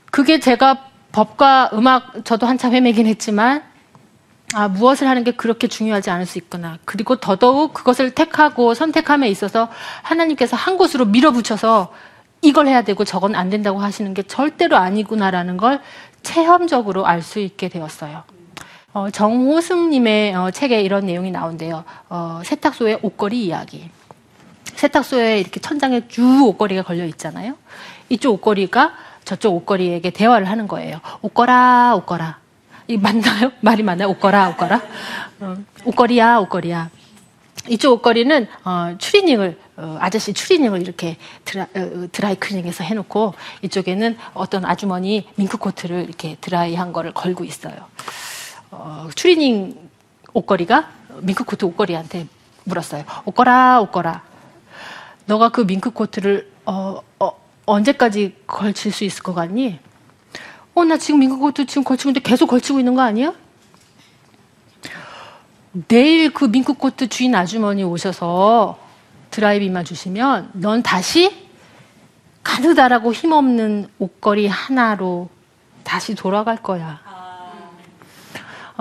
그게 0.09 0.39
제가 0.39 0.87
법과 1.11 1.69
음악 1.73 2.25
저도 2.25 2.47
한참 2.47 2.73
헤매긴 2.73 3.05
했지만 3.05 3.61
아, 4.55 4.67
무엇을 4.67 5.07
하는 5.07 5.23
게 5.23 5.29
그렇게 5.29 5.67
중요하지 5.67 6.09
않을 6.09 6.25
수 6.25 6.39
있구나. 6.39 6.79
그리고 6.85 7.17
더더욱 7.17 7.75
그것을 7.75 8.09
택하고 8.09 8.73
선택함에 8.73 9.29
있어서 9.29 9.69
하나님께서 10.01 10.57
한 10.57 10.75
곳으로 10.75 11.05
밀어붙여서 11.05 11.93
이걸 12.41 12.65
해야 12.65 12.81
되고 12.81 13.05
저건 13.05 13.35
안 13.35 13.51
된다고 13.51 13.77
하시는 13.77 14.11
게 14.15 14.23
절대로 14.23 14.77
아니구나라는 14.77 15.57
걸 15.57 15.81
체험적으로 16.23 17.05
알 17.05 17.21
수 17.21 17.37
있게 17.37 17.69
되었어요. 17.69 18.23
어, 18.93 19.09
정호승님의 19.09 20.35
어, 20.35 20.51
책에 20.51 20.81
이런 20.81 21.05
내용이 21.05 21.31
나온대요. 21.31 21.83
어, 22.09 22.41
세탁소의 22.43 22.99
옷걸이 23.01 23.45
이야기. 23.45 23.89
세탁소에 24.75 25.39
이렇게 25.39 25.59
천장에 25.59 26.07
쭉 26.09 26.47
옷걸이가 26.47 26.83
걸려 26.83 27.05
있잖아요. 27.05 27.55
이쪽 28.09 28.33
옷걸이가 28.33 28.93
저쪽 29.23 29.55
옷걸이에게 29.55 30.09
대화를 30.09 30.49
하는 30.49 30.67
거예요. 30.67 30.99
옷걸아, 31.21 31.95
옷걸아. 31.95 32.39
이 32.87 32.97
맞나요? 32.97 33.51
말이 33.61 33.81
맞나요? 33.83 34.09
옷걸아, 34.09 34.49
옷걸아. 34.49 34.81
어, 35.39 35.55
옷걸이야, 35.85 36.37
옷걸이야. 36.39 36.89
이쪽 37.69 37.93
옷걸이는 37.93 38.47
어, 38.65 38.95
추리닝을 38.97 39.57
어, 39.77 39.97
아저씨 40.01 40.33
추리닝을 40.33 40.81
이렇게 40.81 41.15
드라, 41.45 41.67
어, 41.75 42.07
드라이 42.11 42.35
클닝해서 42.35 42.83
해놓고 42.83 43.35
이쪽에는 43.61 44.17
어떤 44.33 44.65
아주머니 44.65 45.27
밍크 45.35 45.57
코트를 45.57 46.03
이렇게 46.03 46.35
드라이한 46.41 46.91
거를 46.91 47.13
걸고 47.13 47.45
있어요. 47.45 47.75
어, 48.71 49.09
추리닝 49.13 49.89
옷걸이가 50.33 50.89
밍크코트 51.21 51.65
옷걸이한테 51.65 52.27
물었어요. 52.63 53.03
옷걸아, 53.25 53.81
옷걸아. 53.81 54.23
너가 55.25 55.49
그 55.49 55.61
밍크코트를 55.61 56.51
어, 56.65 57.01
어, 57.19 57.31
언제까지 57.65 58.37
걸칠 58.47 58.91
수 58.91 59.03
있을 59.03 59.23
것 59.23 59.33
같니? 59.33 59.79
어, 60.73 60.85
나 60.85 60.97
지금 60.97 61.19
밍크코트 61.19 61.65
지금 61.65 61.83
걸치고 61.83 62.09
있는데 62.11 62.27
계속 62.27 62.47
걸치고 62.47 62.79
있는 62.79 62.95
거 62.95 63.01
아니야? 63.01 63.33
내일 65.87 66.33
그 66.33 66.45
밍크코트 66.45 67.07
주인 67.07 67.35
아주머니 67.35 67.83
오셔서 67.83 68.77
드라이비만 69.31 69.85
주시면 69.85 70.51
넌 70.53 70.83
다시 70.83 71.49
가느다라고 72.43 73.13
힘없는 73.13 73.87
옷걸이 73.99 74.47
하나로 74.47 75.29
다시 75.83 76.15
돌아갈 76.15 76.57
거야. 76.57 76.99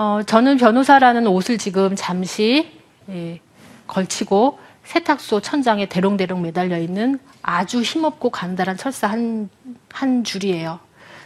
어, 0.01 0.23
저는 0.23 0.57
변호사라는 0.57 1.27
옷을 1.27 1.59
지금 1.59 1.95
잠시 1.95 2.71
예, 3.07 3.39
걸치고 3.85 4.57
세탁소 4.83 5.41
천장에 5.41 5.85
대롱대롱 5.85 6.41
매달려 6.41 6.79
있는 6.79 7.19
아주 7.43 7.83
힘없고 7.83 8.31
간단한 8.31 8.77
철사 8.77 9.05
한, 9.05 9.47
한 9.93 10.23
줄이에요. 10.23 10.79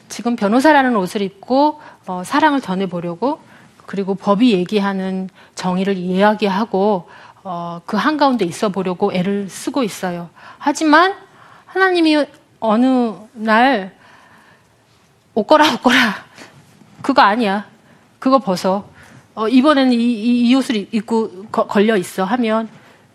지금 0.10 0.36
변호사라는 0.36 0.94
옷을 0.98 1.22
입고 1.22 1.80
어, 2.06 2.24
사랑을 2.26 2.60
전해보려고 2.60 3.40
그리고 3.86 4.14
법이 4.14 4.52
얘기하는 4.52 5.30
정의를 5.56 5.96
이야기하고 5.96 7.08
어, 7.46 7.82
그 7.86 7.96
한가운데 7.96 8.44
있어 8.44 8.68
보려고 8.68 9.14
애를 9.14 9.48
쓰고 9.48 9.84
있어요. 9.84 10.30
하지만 10.58 11.14
하나님이 11.66 12.26
어느 12.60 13.14
날 13.32 13.96
옷거라 15.34 15.76
옷거라 15.76 16.26
그거 17.02 17.22
아니야. 17.22 17.74
그거 18.26 18.40
벗어. 18.40 18.86
어, 19.36 19.48
이번에는 19.48 19.94
이, 19.94 19.98
이, 19.98 20.50
이 20.50 20.56
옷을 20.56 20.88
입고 20.92 21.46
거, 21.52 21.68
걸려 21.68 21.96
있어 21.96 22.24
하면 22.24 22.68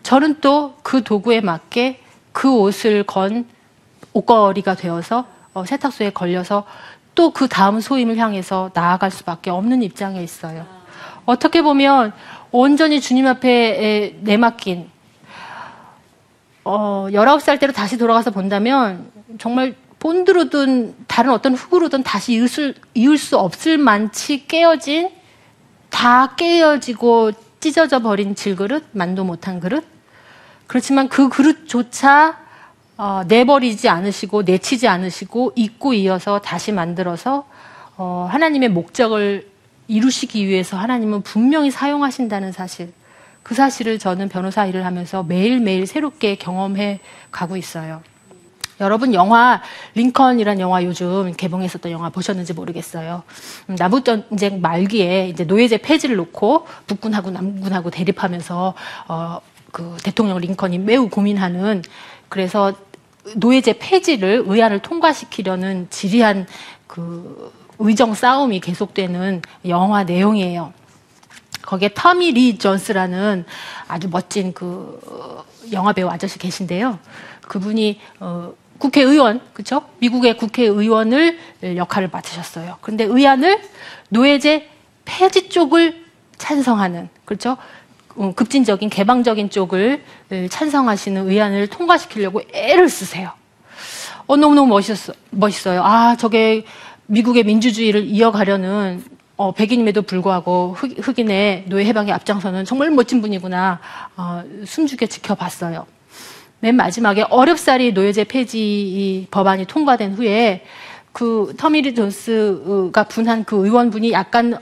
저는 0.03 0.39
또 0.39 0.75
그 0.83 1.03
도구에 1.03 1.41
맞게 1.41 1.99
그 2.31 2.49
옷을 2.49 3.03
건 3.03 3.45
옷걸이가 4.13 4.75
되어서 4.75 5.25
어, 5.53 5.65
세탁소에 5.65 6.11
걸려서 6.11 6.63
또 7.13 7.31
그 7.31 7.49
다음 7.49 7.81
소임을 7.81 8.15
향해서 8.15 8.71
나아갈 8.73 9.11
수밖에 9.11 9.49
없는 9.49 9.83
입장에 9.83 10.23
있어요. 10.23 10.65
어떻게 11.25 11.61
보면 11.61 12.13
온전히 12.51 13.01
주님 13.01 13.27
앞에 13.27 14.15
내맡긴 14.21 14.89
어, 16.63 17.07
19살 17.11 17.59
때로 17.59 17.73
다시 17.73 17.97
돌아가서 17.97 18.31
본다면 18.31 19.11
정말 19.39 19.75
본드로든 20.01 20.95
다른 21.07 21.31
어떤 21.31 21.53
흙으로든 21.53 22.01
다시 22.01 22.33
이을 22.33 22.47
수, 22.47 22.73
이을 22.95 23.19
수 23.19 23.37
없을 23.37 23.77
만치 23.77 24.47
깨어진 24.47 25.11
다 25.91 26.35
깨어지고 26.35 27.31
찢어져 27.59 27.99
버린 27.99 28.33
질그릇, 28.33 28.85
만도 28.93 29.23
못한 29.23 29.59
그릇. 29.59 29.85
그렇지만 30.65 31.07
그 31.07 31.29
그릇조차 31.29 32.39
어, 32.97 33.21
내버리지 33.27 33.89
않으시고 33.89 34.41
내치지 34.41 34.87
않으시고 34.87 35.53
잊고 35.55 35.93
이어서 35.93 36.39
다시 36.39 36.71
만들어서 36.71 37.47
어, 37.97 38.27
하나님의 38.31 38.69
목적을 38.69 39.47
이루시기 39.87 40.47
위해서 40.47 40.77
하나님은 40.77 41.21
분명히 41.21 41.69
사용하신다는 41.69 42.51
사실. 42.51 42.91
그 43.43 43.53
사실을 43.53 43.99
저는 43.99 44.29
변호사 44.29 44.65
일을 44.65 44.83
하면서 44.83 45.21
매일매일 45.21 45.85
새롭게 45.85 46.35
경험해 46.35 47.01
가고 47.31 47.55
있어요. 47.55 48.01
여러분 48.81 49.13
영화 49.13 49.61
링컨이란 49.93 50.59
영화 50.59 50.83
요즘 50.83 51.33
개봉했었던 51.37 51.91
영화 51.91 52.09
보셨는지 52.09 52.53
모르겠어요. 52.53 53.23
음, 53.69 53.75
남북 53.75 54.03
전쟁 54.03 54.59
말기에 54.59 55.29
이제 55.29 55.43
노예제 55.43 55.77
폐지를 55.77 56.15
놓고 56.15 56.65
북군하고 56.87 57.29
남군하고 57.29 57.91
대립하면서 57.91 58.73
어, 59.07 59.39
그 59.71 59.95
대통령 60.03 60.39
링컨이 60.39 60.79
매우 60.79 61.09
고민하는 61.09 61.83
그래서 62.27 62.73
노예제 63.35 63.73
폐지를 63.77 64.43
의안을 64.47 64.79
통과시키려는 64.79 65.87
지리한 65.91 66.47
그 66.87 67.53
의정 67.77 68.15
싸움이 68.15 68.59
계속되는 68.61 69.43
영화 69.67 70.03
내용이에요. 70.03 70.73
거기에 71.61 71.91
터미 71.93 72.31
리 72.31 72.57
존스라는 72.57 73.45
아주 73.87 74.09
멋진 74.09 74.53
그 74.53 74.99
영화 75.71 75.93
배우 75.93 76.09
아저씨 76.09 76.39
계신데요. 76.39 76.97
그분이 77.47 77.99
어 78.19 78.53
국회의원, 78.81 79.41
그죠? 79.53 79.83
미국의 79.99 80.37
국회의원을 80.37 81.37
역할을 81.63 82.09
맡으셨어요. 82.11 82.77
그런데 82.81 83.03
의안을 83.03 83.61
노예제 84.09 84.67
폐지 85.05 85.49
쪽을 85.49 86.03
찬성하는, 86.37 87.09
그렇죠? 87.23 87.57
어, 88.15 88.33
급진적인 88.35 88.89
개방적인 88.89 89.51
쪽을 89.51 90.03
찬성하시는 90.49 91.29
의안을 91.29 91.67
통과시키려고 91.67 92.41
애를 92.51 92.89
쓰세요. 92.89 93.31
어, 94.25 94.35
너무너무 94.35 94.67
멋있었어, 94.69 95.13
멋있어요. 95.29 95.83
아, 95.83 96.15
저게 96.17 96.65
미국의 97.05 97.43
민주주의를 97.43 98.05
이어가려는 98.05 99.03
어, 99.37 99.51
백인임에도 99.53 100.01
불구하고 100.01 100.75
흑, 100.75 101.19
인의 101.19 101.65
노예 101.67 101.85
해방의 101.85 102.13
앞장서는 102.13 102.65
정말 102.65 102.89
멋진 102.89 103.21
분이구나 103.21 103.79
어, 104.17 104.43
숨죽여 104.65 105.07
지켜봤어요. 105.07 105.85
맨 106.61 106.75
마지막에 106.75 107.23
어렵사리 107.29 107.91
노예제 107.91 108.25
폐지 108.25 109.27
법안이 109.31 109.65
통과된 109.65 110.13
후에 110.13 110.63
그 111.11 111.53
터미리 111.57 111.95
존스가 111.95 113.03
분한 113.05 113.45
그 113.45 113.65
의원분이 113.65 114.11
약간 114.11 114.57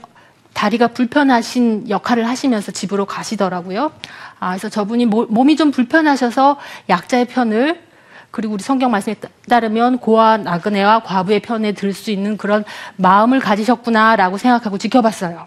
다리가 0.54 0.88
불편하신 0.88 1.90
역할을 1.90 2.26
하시면서 2.26 2.72
집으로 2.72 3.04
가시더라고요. 3.04 3.92
아, 4.40 4.50
그래서 4.50 4.68
저분이 4.70 5.06
모, 5.06 5.26
몸이 5.26 5.56
좀 5.56 5.70
불편하셔서 5.70 6.56
약자의 6.88 7.26
편을 7.26 7.82
그리고 8.30 8.54
우리 8.54 8.62
성경 8.62 8.90
말씀에 8.90 9.16
따르면 9.48 9.98
고아 9.98 10.38
나그네와 10.38 11.02
과부의 11.02 11.40
편에 11.40 11.72
들 11.72 11.92
수 11.92 12.10
있는 12.10 12.36
그런 12.36 12.64
마음을 12.96 13.40
가지셨구나라고 13.40 14.38
생각하고 14.38 14.78
지켜봤어요. 14.78 15.46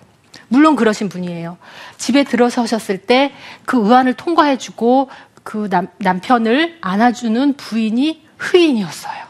물론 0.49 0.75
그러신 0.75 1.09
분이에요. 1.09 1.57
집에 1.97 2.23
들어서셨을 2.23 2.99
때 2.99 3.33
그 3.65 3.77
의안을 3.77 4.13
통과해주고 4.13 5.09
그 5.43 5.69
남, 5.69 5.87
남편을 5.97 6.77
안아주는 6.81 7.53
부인이 7.53 8.23
흑인이었어요. 8.37 9.23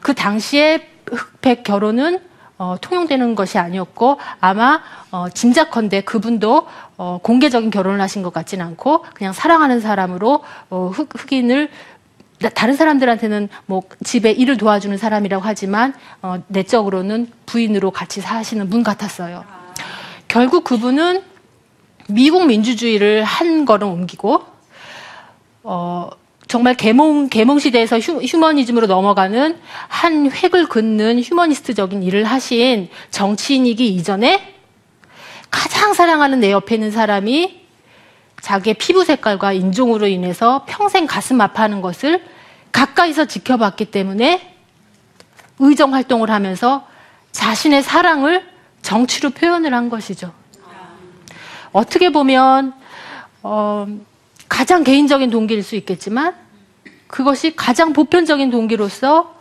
그 0.00 0.14
당시에 0.14 0.88
흑백 1.06 1.62
결혼은 1.62 2.20
어, 2.58 2.76
통용되는 2.80 3.34
것이 3.34 3.58
아니었고 3.58 4.18
아마 4.40 4.80
어, 5.10 5.28
짐작컨대 5.28 6.02
그분도 6.02 6.68
어, 6.96 7.18
공개적인 7.22 7.70
결혼을 7.70 8.00
하신 8.00 8.22
것 8.22 8.32
같지는 8.32 8.64
않고 8.64 9.04
그냥 9.14 9.32
사랑하는 9.32 9.80
사람으로 9.80 10.44
어, 10.70 10.90
흑, 10.92 11.08
흑인을 11.12 11.70
다른 12.54 12.74
사람들한테는 12.74 13.48
뭐 13.66 13.82
집에 14.04 14.30
일을 14.30 14.56
도와주는 14.56 14.96
사람이라고 14.96 15.44
하지만 15.44 15.94
어, 16.22 16.42
내적으로는 16.48 17.32
부인으로 17.46 17.90
같이 17.90 18.20
사시는 18.20 18.70
분 18.70 18.82
같았어요. 18.82 19.44
결국 20.28 20.64
그분은 20.64 21.22
미국 22.08 22.46
민주주의를 22.46 23.24
한 23.24 23.64
걸음 23.64 23.88
옮기고 23.88 24.51
어, 25.62 26.10
정말 26.48 26.74
개몽, 26.74 27.28
개몽 27.28 27.58
시대에서 27.58 27.98
휴, 27.98 28.20
휴머니즘으로 28.20 28.86
넘어가는 28.86 29.58
한 29.88 30.30
획을 30.30 30.66
긋는 30.66 31.22
휴머니스트적인 31.22 32.02
일을 32.02 32.24
하신 32.24 32.88
정치인이기 33.10 33.88
이전에 33.94 34.56
가장 35.50 35.94
사랑하는 35.94 36.40
내 36.40 36.50
옆에 36.50 36.74
있는 36.74 36.90
사람이 36.90 37.62
자기의 38.40 38.74
피부 38.74 39.04
색깔과 39.04 39.52
인종으로 39.52 40.08
인해서 40.08 40.64
평생 40.68 41.06
가슴 41.06 41.40
아파하는 41.40 41.80
것을 41.80 42.24
가까이서 42.72 43.26
지켜봤기 43.26 43.86
때문에 43.86 44.56
의정 45.60 45.94
활동을 45.94 46.30
하면서 46.30 46.86
자신의 47.30 47.82
사랑을 47.82 48.44
정치로 48.82 49.30
표현을 49.30 49.72
한 49.72 49.88
것이죠. 49.88 50.32
어떻게 51.72 52.10
보면 52.10 52.74
어, 53.42 53.86
가장 54.52 54.84
개인적인 54.84 55.30
동기일 55.30 55.62
수 55.62 55.76
있겠지만 55.76 56.34
그것이 57.06 57.56
가장 57.56 57.94
보편적인 57.94 58.50
동기로서 58.50 59.34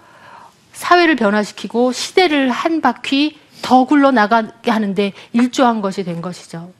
사회를 0.71 1.17
변화시키고 1.17 1.91
시대를 1.91 2.49
한 2.49 2.79
바퀴 2.79 3.37
더 3.61 3.83
굴러나가게 3.83 4.71
하는데 4.71 5.11
일조한 5.33 5.81
것이 5.81 6.05
된 6.05 6.21
것이죠. 6.21 6.71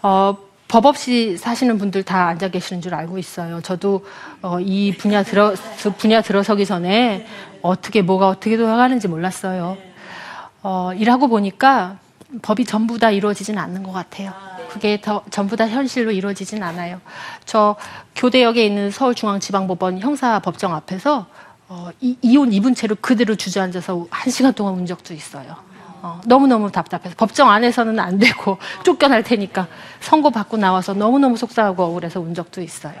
어, 0.00 0.38
법 0.68 0.86
없이 0.86 1.36
사시는 1.36 1.78
분들 1.78 2.04
다 2.04 2.28
앉아 2.28 2.50
계시는 2.50 2.80
줄 2.80 2.94
알고 2.94 3.18
있어요. 3.18 3.60
저도 3.62 4.06
어, 4.40 4.60
이 4.60 4.94
분야 4.96 5.24
들어 5.24 5.54
분야 5.98 6.22
들어서기 6.22 6.64
전에 6.64 7.26
어떻게 7.62 8.02
뭐가 8.02 8.28
어떻게 8.28 8.56
돌아가는지 8.56 9.08
몰랐어요. 9.08 9.76
어, 10.62 10.92
일하고 10.94 11.26
보니까 11.26 11.98
법이 12.42 12.64
전부 12.64 13.00
다 13.00 13.10
이루어지진 13.10 13.58
않는 13.58 13.82
것 13.82 13.90
같아요. 13.90 14.51
그게 14.72 15.00
더, 15.00 15.22
전부 15.30 15.54
다 15.56 15.68
현실로 15.68 16.12
이루어지진 16.12 16.62
않아요. 16.62 17.00
저 17.44 17.76
교대역에 18.16 18.64
있는 18.64 18.90
서울중앙지방법원 18.90 19.98
형사법정 19.98 20.74
앞에서 20.74 21.26
어, 21.68 21.90
이, 22.00 22.16
이혼 22.22 22.52
입은 22.52 22.74
채로 22.74 22.96
그대로 23.00 23.34
주저앉아서 23.34 24.06
한 24.10 24.30
시간 24.32 24.54
동안 24.54 24.74
운 24.74 24.86
적도 24.86 25.12
있어요. 25.12 25.56
어, 26.00 26.20
너무너무 26.26 26.72
답답해서 26.72 27.14
법정 27.16 27.50
안에서는 27.50 27.98
안 28.00 28.18
되고 28.18 28.56
쫓겨날 28.82 29.22
테니까 29.22 29.68
선고 30.00 30.30
받고 30.30 30.56
나와서 30.56 30.94
너무너무 30.94 31.36
속상하고 31.36 31.82
억울해서 31.84 32.18
운 32.20 32.34
적도 32.34 32.62
있어요. 32.62 32.94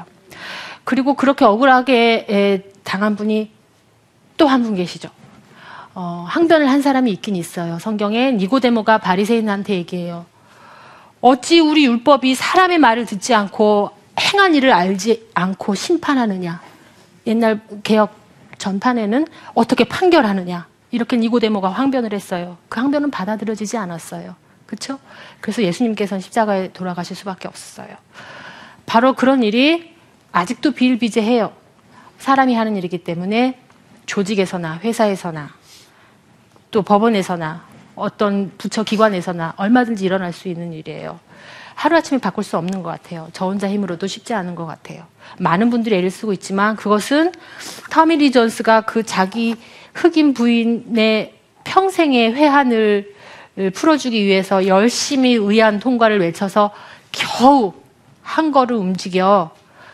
그리고 0.84 1.14
그렇게 1.14 1.44
억울하게 1.44 2.26
에, 2.28 2.62
당한 2.84 3.16
분이 3.16 3.50
또 4.36 4.46
한 4.46 4.62
분 4.62 4.74
계시죠. 4.74 5.08
어, 5.94 6.24
항변을 6.28 6.68
한 6.68 6.82
사람이 6.82 7.10
있긴 7.12 7.34
있어요. 7.36 7.78
성경에 7.78 8.32
니고데모가 8.32 8.98
바리새인한테 8.98 9.74
얘기해요. 9.74 10.26
어찌 11.22 11.60
우리 11.60 11.86
율법이 11.86 12.34
사람의 12.34 12.78
말을 12.78 13.06
듣지 13.06 13.32
않고 13.32 13.90
행한 14.20 14.56
일을 14.56 14.72
알지 14.72 15.30
않고 15.34 15.76
심판하느냐? 15.76 16.60
옛날 17.26 17.60
개혁 17.84 18.14
전판에는 18.58 19.26
어떻게 19.54 19.84
판결하느냐? 19.84 20.66
이렇게 20.90 21.16
니고데모가 21.16 21.70
항변을 21.70 22.12
했어요. 22.12 22.58
그 22.68 22.80
항변은 22.80 23.12
받아들여지지 23.12 23.76
않았어요. 23.76 24.34
그렇죠? 24.66 24.98
그래서 25.40 25.62
예수님께서는 25.62 26.20
십자가에 26.20 26.72
돌아가실 26.72 27.14
수밖에 27.14 27.46
없었어요. 27.46 27.96
바로 28.84 29.14
그런 29.14 29.44
일이 29.44 29.94
아직도 30.32 30.72
비일비재해요. 30.72 31.52
사람이 32.18 32.54
하는 32.54 32.76
일이기 32.76 32.98
때문에 32.98 33.60
조직에서나 34.06 34.78
회사에서나 34.78 35.50
또 36.72 36.82
법원에서나 36.82 37.71
어떤 37.94 38.52
부처 38.58 38.82
기관에서나 38.82 39.54
얼마든지 39.56 40.04
일어날 40.04 40.32
수 40.32 40.48
있는 40.48 40.72
일이에요. 40.72 41.18
하루아침에 41.74 42.18
바꿀 42.18 42.44
수 42.44 42.56
없는 42.58 42.82
것 42.82 42.90
같아요. 42.90 43.28
저 43.32 43.46
혼자 43.46 43.68
힘으로도 43.68 44.06
쉽지 44.06 44.34
않은 44.34 44.54
것 44.54 44.66
같아요. 44.66 45.04
많은 45.38 45.70
분들이 45.70 45.96
애를 45.96 46.10
쓰고 46.10 46.32
있지만 46.34 46.76
그것은 46.76 47.32
터미 47.90 48.16
리 48.16 48.30
존스가 48.30 48.82
그 48.82 49.02
자기 49.02 49.56
흑인 49.94 50.34
부인의 50.34 51.34
평생의 51.64 52.34
회한을 52.34 53.14
풀어주기 53.74 54.24
위해서 54.24 54.66
열심히 54.66 55.32
의안 55.32 55.78
통과를 55.78 56.20
외쳐서 56.20 56.70
겨우 57.10 57.74
한 58.22 58.52
걸음 58.52 58.80
움직여 58.80 59.50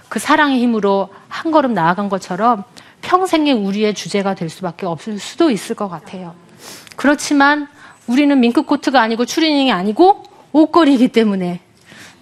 그 0.08 0.18
사랑의 0.18 0.60
힘으로 0.60 1.08
한 1.28 1.50
걸음 1.52 1.74
나아간 1.74 2.08
것처럼 2.08 2.64
평생의 3.02 3.54
우리의 3.54 3.94
주제가 3.94 4.34
될 4.34 4.48
수밖에 4.48 4.86
없을 4.86 5.18
수도 5.18 5.50
있을 5.50 5.74
것 5.74 5.88
같아요. 5.88 6.34
그렇지만 6.96 7.68
우리는 8.08 8.38
밍크 8.40 8.62
코트가 8.62 9.00
아니고 9.00 9.24
추리닝이 9.24 9.70
아니고 9.70 10.22
옷걸이기 10.52 11.08
때문에 11.08 11.60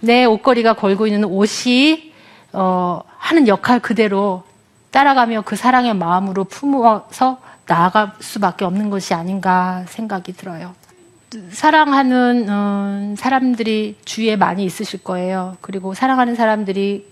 내 0.00 0.24
옷걸이가 0.24 0.74
걸고 0.74 1.06
있는 1.06 1.24
옷이 1.24 2.12
어, 2.52 3.00
하는 3.18 3.48
역할 3.48 3.80
그대로 3.80 4.42
따라가며 4.90 5.42
그 5.42 5.56
사랑의 5.56 5.94
마음으로 5.94 6.44
품어서 6.44 7.38
나아갈 7.66 8.12
수밖에 8.20 8.64
없는 8.64 8.90
것이 8.90 9.14
아닌가 9.14 9.84
생각이 9.88 10.32
들어요. 10.32 10.74
사랑하는 11.50 12.48
음, 12.48 13.14
사람들이 13.18 13.96
주위에 14.04 14.36
많이 14.36 14.64
있으실 14.64 15.02
거예요. 15.02 15.56
그리고 15.60 15.92
사랑하는 15.92 16.34
사람들이 16.34 17.10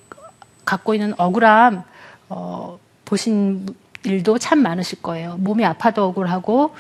갖고 0.65 0.95
있는 0.95 1.15
억울함 1.19 1.83
어, 2.29 2.79
보신 3.05 3.67
일도 4.05 4.39
참 4.39 4.61
많으실 4.61 5.03
거예요. 5.03 5.37
몸이 5.39 5.65
아파도 5.65 6.05
억울하고 6.05 6.75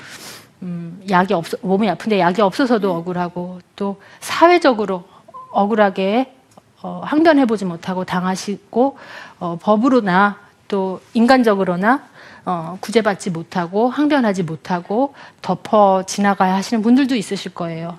음, 0.65 1.03
약이 1.11 1.35
없 1.35 1.45
몸이 1.61 1.89
아픈데 1.91 2.19
약이 2.19 2.41
없어서도 2.41 2.93
억울하고 2.95 3.61
또 3.77 4.01
사회적으로 4.21 5.05
억울하게 5.53 6.35
어, 6.83 7.03
항변해보지 7.05 7.67
못하고 7.67 8.05
당하시고 8.05 8.99
어, 9.41 9.59
법으로나 9.61 10.39
또 10.69 11.01
인간적으로나 11.13 12.03
어, 12.47 12.79
구제받지 12.81 13.31
못하고 13.31 13.89
항변하지 13.89 14.43
못하고 14.43 15.15
덮어 15.43 16.05
지나가야 16.07 16.55
하시는 16.55 16.83
분들도 16.83 17.15
있으실 17.15 17.55
거예요. 17.55 17.97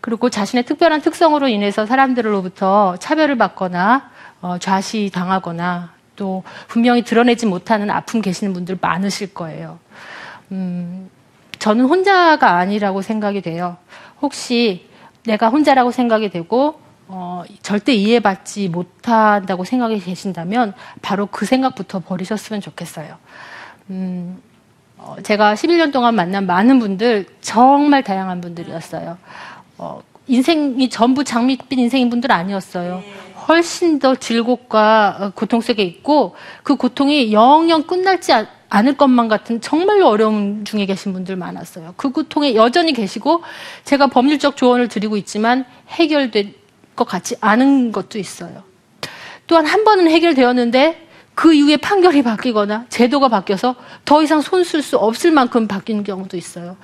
그리고 0.00 0.30
자신의 0.30 0.64
특별한 0.64 1.00
특성으로 1.00 1.48
인해서 1.48 1.86
사람들로부터 1.86 2.96
차별을 2.98 3.38
받거나 3.38 4.10
어, 4.40 4.58
좌시당하거나 4.58 5.90
또 6.16 6.42
분명히 6.68 7.02
드러내지 7.02 7.46
못하는 7.46 7.90
아픔 7.90 8.20
계시는 8.20 8.52
분들 8.52 8.78
많으실 8.80 9.34
거예요. 9.34 9.78
음, 10.50 11.08
저는 11.62 11.84
혼자가 11.84 12.56
아니라고 12.56 13.02
생각이 13.02 13.40
돼요. 13.40 13.76
혹시 14.20 14.88
내가 15.24 15.48
혼자라고 15.48 15.92
생각이 15.92 16.28
되고 16.28 16.80
어, 17.06 17.44
절대 17.62 17.94
이해받지 17.94 18.68
못한다고 18.68 19.62
생각이 19.62 20.00
계신다면 20.00 20.74
바로 21.02 21.26
그 21.26 21.46
생각부터 21.46 22.00
버리셨으면 22.00 22.60
좋겠어요. 22.60 23.16
음, 23.90 24.42
어, 24.98 25.14
제가 25.22 25.54
11년 25.54 25.92
동안 25.92 26.16
만난 26.16 26.46
많은 26.46 26.80
분들 26.80 27.26
정말 27.40 28.02
다양한 28.02 28.40
분들이었어요. 28.40 29.16
어, 29.78 30.02
인생이 30.26 30.90
전부 30.90 31.22
장밋빛 31.22 31.78
인생인 31.78 32.10
분들 32.10 32.32
아니었어요. 32.32 33.04
훨씬 33.46 34.00
더 34.00 34.16
질곡과 34.16 35.16
어, 35.20 35.30
고통 35.36 35.60
속에 35.60 35.84
있고 35.84 36.34
그 36.64 36.74
고통이 36.74 37.32
영영 37.32 37.84
끝날지 37.84 38.32
않 38.32 38.48
을 38.74 38.96
것만 38.96 39.28
같은 39.28 39.60
정말로 39.60 40.08
어려움 40.08 40.64
중에 40.64 40.86
계신 40.86 41.12
분들 41.12 41.36
많았어요. 41.36 41.94
그 41.96 42.10
고통에 42.10 42.54
여전히 42.54 42.92
계시고 42.92 43.42
제가 43.84 44.06
법률적 44.06 44.56
조언을 44.56 44.88
드리고 44.88 45.16
있지만 45.18 45.66
해결될 45.88 46.54
것 46.96 47.06
같지 47.06 47.36
않은 47.40 47.92
것도 47.92 48.18
있어요. 48.18 48.62
또한 49.46 49.66
한 49.66 49.84
번은 49.84 50.08
해결되었는데 50.10 51.08
그 51.34 51.54
이후에 51.54 51.76
판결이 51.78 52.22
바뀌거나 52.22 52.86
제도가 52.88 53.28
바뀌어서 53.28 53.74
더 54.04 54.22
이상 54.22 54.40
손 54.40 54.62
쓸 54.62 54.82
수 54.82 54.96
없을 54.96 55.30
만큼 55.30 55.66
바뀌는 55.66 56.04
경우도 56.04 56.36
있어요. 56.36 56.76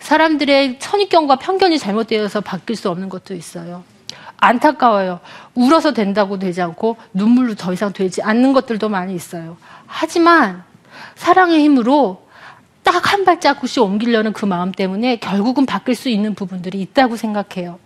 사람들의 0.00 0.78
선입견과 0.80 1.36
편견이 1.36 1.78
잘못되어서 1.78 2.40
바뀔 2.40 2.76
수 2.76 2.88
없는 2.90 3.08
것도 3.08 3.34
있어요. 3.34 3.84
안타까워요. 4.38 5.20
울어서 5.54 5.92
된다고 5.92 6.38
되지 6.38 6.62
않고 6.62 6.96
눈물로 7.14 7.54
더 7.54 7.72
이상 7.72 7.92
되지 7.92 8.22
않는 8.22 8.52
것들도 8.52 8.88
많이 8.88 9.14
있어요. 9.14 9.56
하지만 9.86 10.64
사랑의 11.14 11.60
힘으로 11.60 12.26
딱 12.82 13.12
한 13.12 13.24
발자국씩 13.24 13.82
옮기려는 13.82 14.32
그 14.32 14.44
마음 14.44 14.72
때문에 14.72 15.16
결국은 15.16 15.64
바뀔 15.64 15.94
수 15.94 16.08
있는 16.08 16.34
부분들이 16.34 16.80
있다고 16.82 17.16
생각해요. 17.16 17.78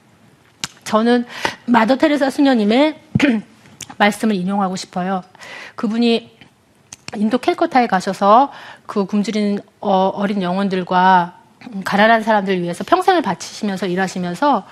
저는 0.84 1.24
마더 1.66 1.96
테레사 1.96 2.30
수녀님의 2.30 3.00
말씀을 3.96 4.34
인용하고 4.34 4.76
싶어요. 4.76 5.22
그분이 5.76 6.36
인도 7.16 7.38
캘커타에 7.38 7.86
가셔서 7.86 8.50
그 8.86 9.04
굶주린 9.04 9.60
어, 9.80 10.24
린 10.26 10.42
영혼들과 10.42 11.34
가난한 11.84 12.22
사람들 12.22 12.60
위해서 12.62 12.82
평생을 12.84 13.22
바치시면서 13.22 13.86
일하시면서 13.86 14.66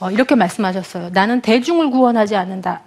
어, 0.00 0.10
이렇게 0.10 0.34
말씀하셨어요. 0.34 1.10
나는 1.12 1.40
대중을 1.40 1.90
구원하지 1.90 2.36
않는다. 2.36 2.82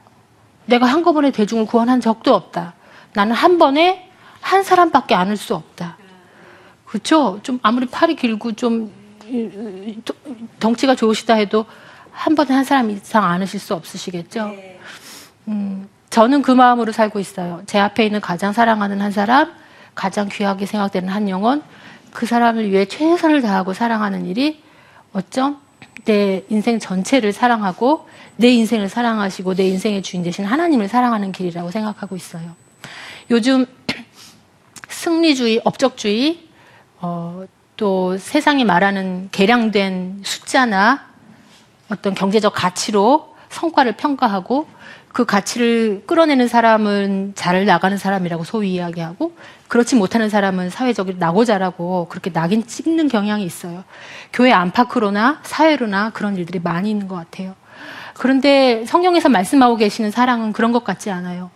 내가 0.65 0.85
한꺼번에 0.85 1.31
대중을 1.31 1.65
구원한 1.65 2.01
적도 2.01 2.35
없다. 2.35 2.73
나는 3.13 3.33
한 3.33 3.57
번에 3.57 4.04
한 4.45 4.61
사람밖에 4.61 5.15
안을 5.15 5.37
수 5.37 5.55
없다. 5.55 5.97
그렇죠? 6.85 7.39
좀 7.41 7.59
아무리 7.63 7.87
팔이 7.87 8.15
길고 8.15 8.51
좀 8.51 8.91
덩치가 10.59 10.93
좋으시다 10.93 11.33
해도 11.33 11.65
한 12.11 12.35
번에 12.35 12.53
한 12.53 12.63
사람 12.63 12.91
이상 12.91 13.23
안으실 13.23 13.59
수 13.59 13.73
없으시겠죠? 13.73 14.53
음, 15.47 15.89
저는 16.11 16.43
그 16.43 16.51
마음으로 16.51 16.91
살고 16.91 17.19
있어요. 17.19 17.63
제 17.65 17.79
앞에 17.79 18.05
있는 18.05 18.21
가장 18.21 18.53
사랑하는 18.53 19.01
한 19.01 19.11
사람, 19.11 19.51
가장 19.95 20.29
귀하게 20.31 20.67
생각되는 20.67 21.09
한 21.09 21.27
영혼, 21.27 21.63
그 22.13 22.27
사람을 22.27 22.69
위해 22.69 22.85
최선을 22.85 23.41
다하고 23.41 23.73
사랑하는 23.73 24.27
일이 24.27 24.61
어쩜 25.11 25.57
내 26.05 26.43
인생 26.49 26.77
전체를 26.77 27.33
사랑하고 27.33 28.07
내 28.35 28.49
인생을 28.49 28.89
사랑하시고 28.89 29.55
내 29.55 29.65
인생의 29.69 30.03
주인 30.03 30.21
되신 30.21 30.45
하나님을 30.45 30.87
사랑하는 30.87 31.31
길이라고 31.31 31.71
생각하고 31.71 32.15
있어요. 32.15 32.55
요즘 33.31 33.65
승리주의, 35.05 35.61
업적주의, 35.63 36.39
어, 36.99 37.45
또 37.77 38.17
세상이 38.17 38.65
말하는 38.65 39.29
개량된 39.31 40.21
숫자나 40.23 41.05
어떤 41.89 42.15
경제적 42.15 42.55
가치로 42.55 43.35
성과를 43.49 43.97
평가하고 43.97 44.67
그 45.09 45.25
가치를 45.25 46.05
끌어내는 46.07 46.47
사람은 46.47 47.33
잘 47.35 47.65
나가는 47.65 47.95
사람이라고 47.95 48.43
소위 48.45 48.73
이야기하고 48.73 49.33
그렇지 49.67 49.95
못하는 49.95 50.27
사람은 50.27 50.71
사회적으로 50.71 51.17
나고자라고 51.19 52.07
그렇게 52.09 52.33
낙인 52.33 52.65
찍는 52.65 53.07
경향이 53.07 53.45
있어요. 53.45 53.83
교회 54.33 54.51
안팎으로나 54.51 55.41
사회로나 55.43 56.09
그런 56.09 56.35
일들이 56.35 56.59
많이 56.59 56.89
있는 56.89 57.07
것 57.07 57.15
같아요. 57.15 57.53
그런데 58.15 58.83
성경에서 58.87 59.29
말씀하고 59.29 59.75
계시는 59.77 60.09
사랑은 60.09 60.51
그런 60.51 60.71
것 60.71 60.83
같지 60.83 61.11
않아요. 61.11 61.51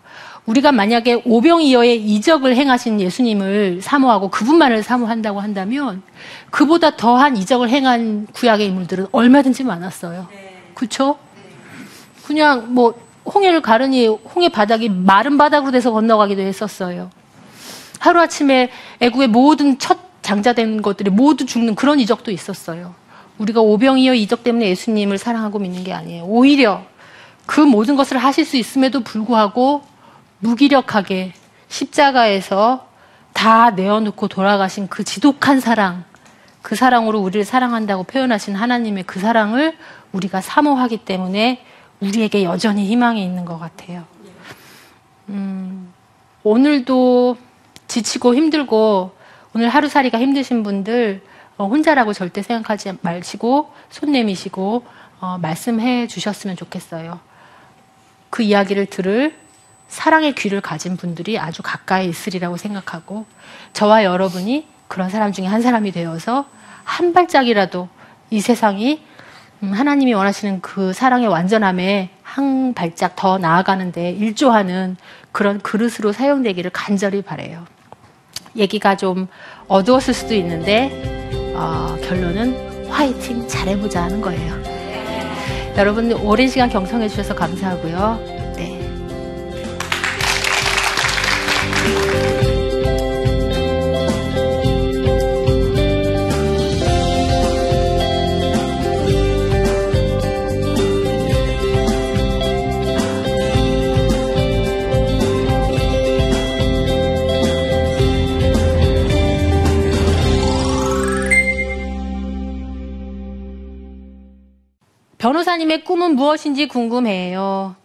우리가 0.50 0.72
만약에 0.72 1.22
오병이어의 1.26 2.02
이적을 2.02 2.56
행하신 2.56 3.00
예수님을 3.00 3.82
사모하고 3.84 4.30
그분만을 4.30 4.82
사모한다고 4.82 5.40
한다면 5.40 6.02
그보다 6.50 6.96
더한 6.96 7.38
이적을 7.38 7.70
행한 7.70 8.28
구약의 8.34 8.66
인물들은 8.66 9.08
얼마든지 9.12 9.64
많았어요. 9.64 10.28
그렇죠? 10.74 11.20
그냥 12.26 12.74
뭐 12.74 12.96
홍해를 13.26 13.62
가르니 13.62 14.08
홍해 14.08 14.50
바닥이 14.50 14.90
마른 14.90 15.38
바닥으로 15.38 15.72
돼서 15.72 15.92
건너가기도 15.92 16.42
했었어요. 16.42 17.12
하루아침에 18.00 18.72
애국의 19.02 19.28
모든 19.28 19.78
첫 19.78 20.00
장자된 20.24 20.82
것들이 20.82 21.12
모두 21.12 21.46
죽는 21.46 21.76
그런 21.76 22.00
이적도 22.00 22.32
있었어요. 22.32 22.96
우리가 23.38 23.62
오병이어 23.62 24.16
이적 24.16 24.44
때문에 24.44 24.68
예수님을 24.70 25.20
사랑하고 25.20 25.60
믿는 25.60 25.84
게 25.84 25.94
아니에요. 25.94 26.24
오히려 26.24 26.84
그 27.46 27.62
모든 27.62 27.96
것을 27.96 28.18
하실 28.18 28.46
수 28.46 28.58
있음에도 28.58 29.02
불구하고 29.02 29.84
무기력하게 30.40 31.34
십자가에서 31.68 32.88
다 33.34 33.72
내어놓고 33.72 34.28
돌아가신 34.28 34.88
그 34.88 35.04
지독한 35.04 35.60
사랑, 35.60 36.04
그 36.62 36.76
사랑으로 36.76 37.20
우리를 37.20 37.46
사랑한다고 37.46 38.04
표현하신 38.04 38.56
하나님의 38.56 39.04
그 39.04 39.20
사랑을 39.20 39.78
우리가 40.12 40.42
사모하기 40.42 40.98
때문에 41.06 41.64
우리에게 42.00 42.44
여전히 42.44 42.86
희망이 42.86 43.24
있는 43.24 43.46
것 43.46 43.60
같아요. 43.60 44.06
음, 45.30 45.94
오늘도 46.44 47.38
지치고 47.88 48.36
힘들고 48.36 49.12
오늘 49.54 49.70
하루살이가 49.70 50.20
힘드신 50.20 50.64
분들 50.64 51.22
어, 51.58 51.68
혼자라고 51.68 52.14
절대 52.14 52.42
생각하지 52.42 52.94
마시고 53.02 53.74
손 53.90 54.12
내미시고 54.12 54.86
어, 55.20 55.38
말씀해 55.40 56.08
주셨으면 56.08 56.56
좋겠어요. 56.56 57.20
그 58.30 58.44
이야기를 58.44 58.86
들을 58.86 59.36
사랑의 59.90 60.34
귀를 60.36 60.62
가진 60.62 60.96
분들이 60.96 61.38
아주 61.38 61.62
가까이 61.62 62.08
있으리라고 62.08 62.56
생각하고 62.56 63.26
저와 63.74 64.06
여러분이 64.06 64.68
그런 64.88 65.10
사람 65.10 65.32
중에 65.32 65.46
한 65.48 65.62
사람이 65.62 65.92
되어서 65.92 66.46
한 66.84 67.12
발짝이라도 67.12 67.90
이 68.30 68.40
세상이 68.40 69.04
음, 69.62 69.74
하나님이 69.74 70.14
원하시는 70.14 70.62
그 70.62 70.94
사랑의 70.94 71.28
완전함에 71.28 72.12
한 72.24 72.74
발짝 72.74 73.16
더 73.16 73.38
나아가는데 73.38 74.12
일조하는 74.12 74.96
그런 75.32 75.60
그릇으로 75.60 76.14
사용되기를 76.14 76.72
간절히 76.72 77.22
바래요. 77.22 77.66
얘기가 78.56 78.96
좀 78.96 79.28
어두웠을 79.68 80.14
수도 80.14 80.34
있는데 80.36 80.92
어, 81.56 81.98
결론은 82.04 82.90
화이팅 82.90 83.48
잘해보자 83.48 84.04
하는 84.04 84.22
거예요. 84.22 84.54
여러분 85.78 86.12
오랜 86.14 86.48
시간 86.48 86.70
경청해 86.70 87.10
주셔서 87.10 87.36
감사하고요. 87.36 88.39
변호사님의 115.60 115.84
꿈은 115.84 116.16
무엇인지 116.16 116.68
궁금해요. 116.68 117.76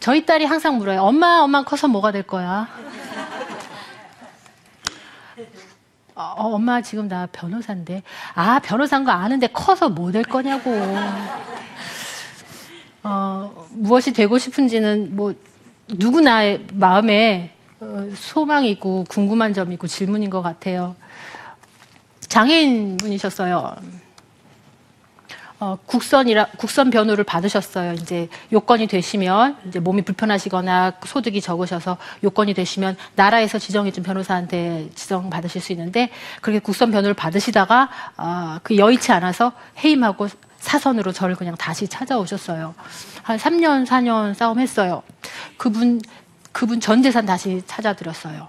저희 0.00 0.24
딸이 0.24 0.46
항상 0.46 0.78
물어요. 0.78 1.02
엄마, 1.02 1.40
엄마 1.40 1.62
커서 1.62 1.86
뭐가 1.88 2.10
될 2.10 2.22
거야? 2.22 2.68
어, 6.14 6.22
엄마 6.36 6.80
지금 6.80 7.06
나 7.06 7.26
변호사인데. 7.30 8.02
아, 8.34 8.60
변호사인 8.60 9.04
거 9.04 9.12
아는데 9.12 9.46
커서 9.48 9.90
뭐 9.90 10.10
될 10.10 10.24
거냐고. 10.24 10.70
어, 13.02 13.66
무엇이 13.70 14.12
되고 14.12 14.38
싶은지는 14.38 15.14
뭐 15.14 15.34
누구나 15.88 16.42
의 16.44 16.66
마음에 16.72 17.52
어, 17.80 18.08
소망이 18.14 18.70
있고 18.70 19.04
궁금한 19.08 19.52
점이 19.52 19.74
있고 19.74 19.86
질문인 19.86 20.30
것 20.30 20.40
같아요. 20.40 20.96
장애인 22.20 22.96
분이셨어요. 22.96 23.76
어, 25.60 25.76
국선이라 25.84 26.46
국선 26.56 26.88
변호를 26.88 27.22
받으셨어요. 27.22 27.92
이제 27.92 28.30
요건이 28.50 28.86
되시면 28.86 29.58
이제 29.68 29.78
몸이 29.78 30.00
불편하시거나 30.02 30.94
소득이 31.04 31.42
적으셔서 31.42 31.98
요건이 32.24 32.54
되시면 32.54 32.96
나라에서 33.14 33.58
지정해준 33.58 34.02
변호사한테 34.02 34.88
지정 34.94 35.28
받으실 35.28 35.60
수 35.60 35.72
있는데 35.72 36.08
그렇게 36.40 36.60
국선 36.60 36.90
변호를 36.90 37.12
받으시다가 37.12 37.90
어, 38.16 38.58
그 38.62 38.78
여의치 38.78 39.12
않아서 39.12 39.52
해임하고 39.84 40.28
사선으로 40.60 41.12
저를 41.12 41.36
그냥 41.36 41.54
다시 41.56 41.86
찾아오셨어요. 41.86 42.74
한 43.22 43.36
3년, 43.36 43.86
4년 43.86 44.32
싸움했어요. 44.34 45.02
그분 45.58 46.00
그분 46.52 46.80
전 46.80 47.02
재산 47.02 47.26
다시 47.26 47.62
찾아드렸어요. 47.66 48.48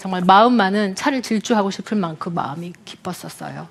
정말 0.00 0.22
마음만은 0.22 0.96
차를 0.96 1.22
질주하고 1.22 1.70
싶을 1.70 1.96
만큼 1.96 2.34
마음이 2.34 2.72
기뻤었어요. 2.84 3.68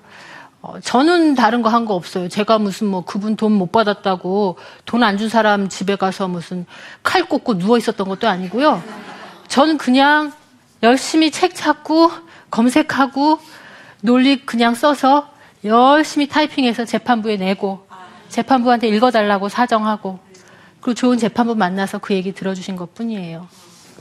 어, 0.64 0.78
저는 0.80 1.34
다른 1.34 1.60
거한거 1.62 1.94
없어요. 1.94 2.28
제가 2.28 2.58
무슨 2.58 2.86
뭐 2.86 3.04
그분 3.04 3.34
돈 3.36 3.52
못 3.52 3.72
받았다고 3.72 4.56
돈 4.86 5.02
안 5.02 5.18
준 5.18 5.28
사람 5.28 5.68
집에 5.68 5.96
가서 5.96 6.28
무슨 6.28 6.66
칼 7.02 7.24
꽂고 7.24 7.58
누워 7.58 7.76
있었던 7.78 8.06
것도 8.08 8.28
아니고요. 8.28 8.80
저는 9.48 9.76
그냥 9.76 10.32
열심히 10.84 11.30
책 11.32 11.54
찾고 11.54 12.10
검색하고 12.50 13.38
논리 14.02 14.44
그냥 14.46 14.74
써서 14.74 15.28
열심히 15.64 16.28
타이핑해서 16.28 16.84
재판부에 16.84 17.36
내고 17.36 17.86
재판부한테 18.28 18.88
읽어달라고 18.88 19.48
사정하고 19.48 20.18
그리고 20.80 20.94
좋은 20.94 21.18
재판부 21.18 21.54
만나서 21.54 21.98
그 21.98 22.14
얘기 22.14 22.32
들어주신 22.32 22.76
것 22.76 22.94
뿐이에요. 22.94 23.46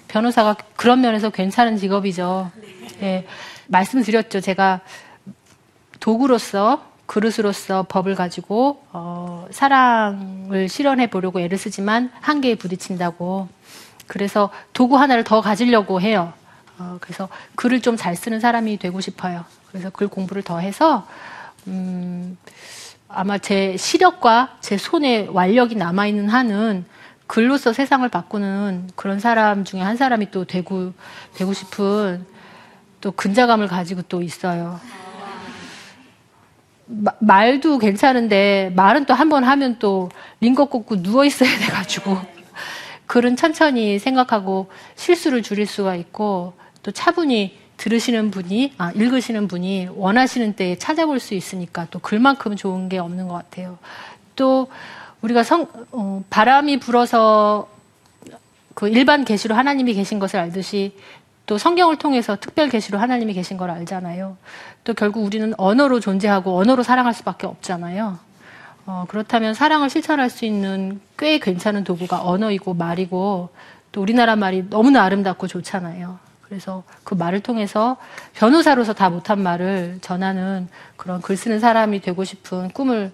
변호사가 0.07 0.55
그런 0.75 1.01
면에서 1.01 1.29
괜찮은 1.29 1.77
직업이죠. 1.77 2.51
예, 3.01 3.25
말씀드렸죠. 3.67 4.41
제가 4.41 4.81
도구로서 6.01 6.83
그릇으로서 7.05 7.85
법을 7.87 8.15
가지고 8.15 8.83
어, 8.91 9.47
사랑을 9.51 10.67
실현해 10.67 11.07
보려고 11.07 11.39
애를 11.39 11.57
쓰지만 11.57 12.11
한계에 12.19 12.55
부딪힌다고. 12.55 13.47
그래서 14.07 14.49
도구 14.73 14.97
하나를 14.97 15.23
더 15.23 15.39
가지려고 15.41 16.01
해요. 16.01 16.33
어, 16.77 16.97
그래서 16.99 17.29
글을 17.55 17.81
좀 17.81 17.95
잘 17.95 18.15
쓰는 18.15 18.39
사람이 18.39 18.77
되고 18.77 18.99
싶어요. 18.99 19.45
그래서 19.69 19.89
글 19.89 20.07
공부를 20.07 20.41
더 20.41 20.59
해서 20.59 21.07
음, 21.67 22.37
아마 23.07 23.37
제 23.37 23.77
시력과 23.77 24.57
제 24.61 24.77
손에 24.77 25.27
완력이 25.29 25.75
남아 25.75 26.07
있는 26.07 26.29
한은 26.29 26.85
글로서 27.27 27.71
세상을 27.73 28.07
바꾸는 28.09 28.89
그런 28.95 29.19
사람 29.19 29.63
중에 29.63 29.81
한 29.81 29.95
사람이 29.97 30.31
또 30.31 30.45
되고 30.45 30.93
되고 31.35 31.53
싶은 31.53 32.25
또 33.01 33.11
근자감을 33.11 33.67
가지고 33.67 34.01
또 34.03 34.21
있어요. 34.21 34.79
마, 36.93 37.11
말도 37.19 37.77
괜찮은데 37.77 38.71
말은 38.75 39.05
또 39.05 39.13
한 39.13 39.29
번 39.29 39.43
하면 39.43 39.77
또 39.79 40.09
링거 40.41 40.65
꽂고 40.65 41.01
누워 41.03 41.25
있어야 41.25 41.49
돼가지고 41.57 42.17
글은 43.07 43.35
천천히 43.35 43.99
생각하고 43.99 44.67
실수를 44.95 45.41
줄일 45.41 45.65
수가 45.65 45.95
있고 45.95 46.53
또 46.83 46.91
차분히 46.91 47.57
들으시는 47.77 48.29
분이 48.31 48.73
아 48.77 48.91
읽으시는 48.91 49.47
분이 49.47 49.89
원하시는 49.95 50.53
때에 50.53 50.77
찾아볼 50.77 51.19
수 51.19 51.33
있으니까 51.33 51.87
또 51.91 51.99
글만큼 51.99 52.55
좋은 52.55 52.89
게 52.89 52.97
없는 52.99 53.27
것 53.27 53.33
같아요. 53.35 53.77
또 54.35 54.67
우리가 55.21 55.43
성 55.43 55.67
어, 55.91 56.23
바람이 56.29 56.79
불어서 56.79 57.69
그 58.73 58.87
일반 58.87 59.25
계시로 59.25 59.55
하나님이 59.55 59.93
계신 59.93 60.19
것을 60.19 60.39
알듯이 60.39 60.95
또 61.51 61.57
성경을 61.57 61.97
통해서 61.97 62.37
특별 62.37 62.69
계시로 62.69 62.97
하나님이 62.97 63.33
계신 63.33 63.57
걸 63.57 63.69
알잖아요. 63.71 64.37
또 64.85 64.93
결국 64.93 65.25
우리는 65.25 65.53
언어로 65.57 65.99
존재하고 65.99 66.57
언어로 66.57 66.81
사랑할 66.81 67.13
수밖에 67.13 67.45
없잖아요. 67.45 68.17
어, 68.85 69.03
그렇다면 69.09 69.53
사랑을 69.53 69.89
실천할 69.89 70.29
수 70.29 70.45
있는 70.45 71.01
꽤 71.17 71.39
괜찮은 71.39 71.83
도구가 71.83 72.25
언어이고 72.25 72.73
말이고 72.73 73.49
또 73.91 74.01
우리나라 74.01 74.37
말이 74.37 74.63
너무나 74.69 75.03
아름답고 75.03 75.47
좋잖아요. 75.47 76.19
그래서 76.43 76.83
그 77.03 77.15
말을 77.15 77.41
통해서 77.41 77.97
변호사로서 78.33 78.93
다 78.93 79.09
못한 79.09 79.43
말을 79.43 79.97
전하는 79.99 80.69
그런 80.95 81.21
글 81.21 81.35
쓰는 81.35 81.59
사람이 81.59 81.99
되고 81.99 82.23
싶은 82.23 82.69
꿈을 82.69 83.11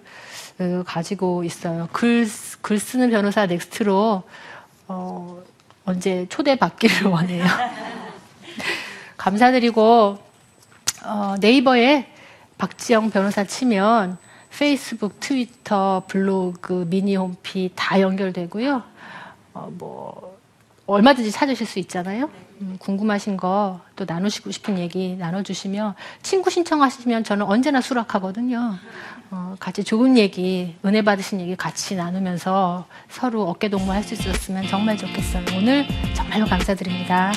어, 0.60 0.84
가지고 0.86 1.42
있어요. 1.42 1.88
글, 1.90 2.24
글 2.62 2.78
쓰는 2.78 3.10
변호사 3.10 3.46
next로 3.46 4.22
어, 4.86 5.42
언제 5.84 6.26
초대받기를 6.28 7.08
원해요. 7.10 7.44
감사드리고 9.18 10.18
어, 11.04 11.34
네이버에 11.40 12.10
박지영 12.56 13.10
변호사 13.10 13.44
치면 13.44 14.16
페이스북, 14.50 15.20
트위터, 15.20 16.02
블로그, 16.08 16.86
미니 16.88 17.14
홈피 17.14 17.70
다 17.76 18.00
연결되고요. 18.00 18.82
어, 19.54 19.72
뭐 19.78 20.38
얼마든지 20.86 21.30
찾으실 21.30 21.66
수 21.66 21.78
있잖아요. 21.78 22.30
음, 22.62 22.76
궁금하신 22.80 23.36
거 23.36 23.88
또 23.98 24.04
나누시고 24.06 24.52
싶은 24.52 24.78
얘기 24.78 25.16
나눠주시면 25.16 25.94
친구 26.22 26.50
신청하시면 26.50 27.24
저는 27.24 27.44
언제나 27.44 27.80
수락하거든요. 27.80 28.76
어, 29.30 29.56
같이 29.58 29.82
좋은 29.82 30.16
얘기, 30.16 30.76
은혜 30.84 31.02
받으신 31.02 31.40
얘기 31.40 31.56
같이 31.56 31.96
나누면서 31.96 32.86
서로 33.10 33.42
어깨 33.48 33.68
동무할 33.68 34.04
수 34.04 34.14
있었으면 34.14 34.68
정말 34.68 34.96
좋겠어요. 34.96 35.44
오늘 35.56 35.84
정말로 36.14 36.46
감사드립니다. 36.46 37.32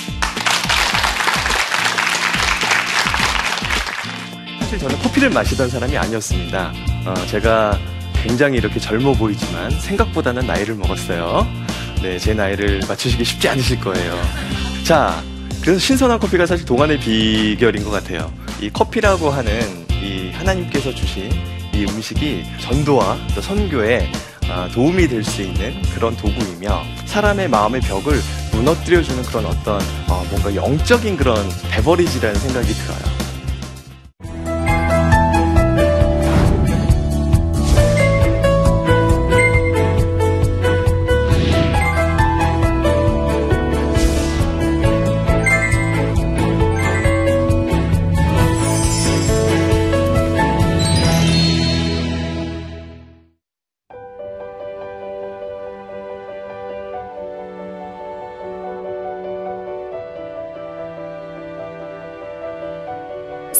사실 4.71 4.87
저는 4.87 4.99
커피를 5.03 5.29
마시던 5.31 5.69
사람이 5.69 5.97
아니었습니다. 5.97 6.71
어, 7.05 7.13
제가 7.27 7.77
굉장히 8.23 8.57
이렇게 8.57 8.79
젊어 8.79 9.11
보이지만 9.13 9.69
생각보다는 9.69 10.47
나이를 10.47 10.75
먹었어요. 10.75 11.45
네, 12.01 12.17
제 12.17 12.33
나이를 12.33 12.79
맞추시기 12.87 13.21
쉽지 13.25 13.49
않으실 13.49 13.81
거예요. 13.81 14.15
자, 14.85 15.21
그래서 15.61 15.77
신선한 15.77 16.19
커피가 16.19 16.45
사실 16.45 16.65
동안의 16.65 17.01
비결인 17.01 17.83
것 17.83 17.89
같아요. 17.91 18.31
이 18.61 18.69
커피라고 18.69 19.29
하는 19.29 19.85
이 20.01 20.31
하나님께서 20.31 20.95
주신 20.95 21.29
이 21.73 21.83
음식이 21.83 22.45
전도와 22.61 23.17
또 23.35 23.41
선교에 23.41 24.09
아, 24.49 24.69
도움이 24.73 25.09
될 25.09 25.21
수 25.25 25.41
있는 25.41 25.81
그런 25.95 26.15
도구이며 26.15 26.81
사람의 27.07 27.49
마음의 27.49 27.81
벽을 27.81 28.17
무너뜨려주는 28.53 29.21
그런 29.23 29.45
어떤 29.47 29.81
어, 30.07 30.25
뭔가 30.29 30.55
영적인 30.55 31.17
그런 31.17 31.35
베버리지라는 31.71 32.39
생각이 32.39 32.67
들어요. 32.73 33.10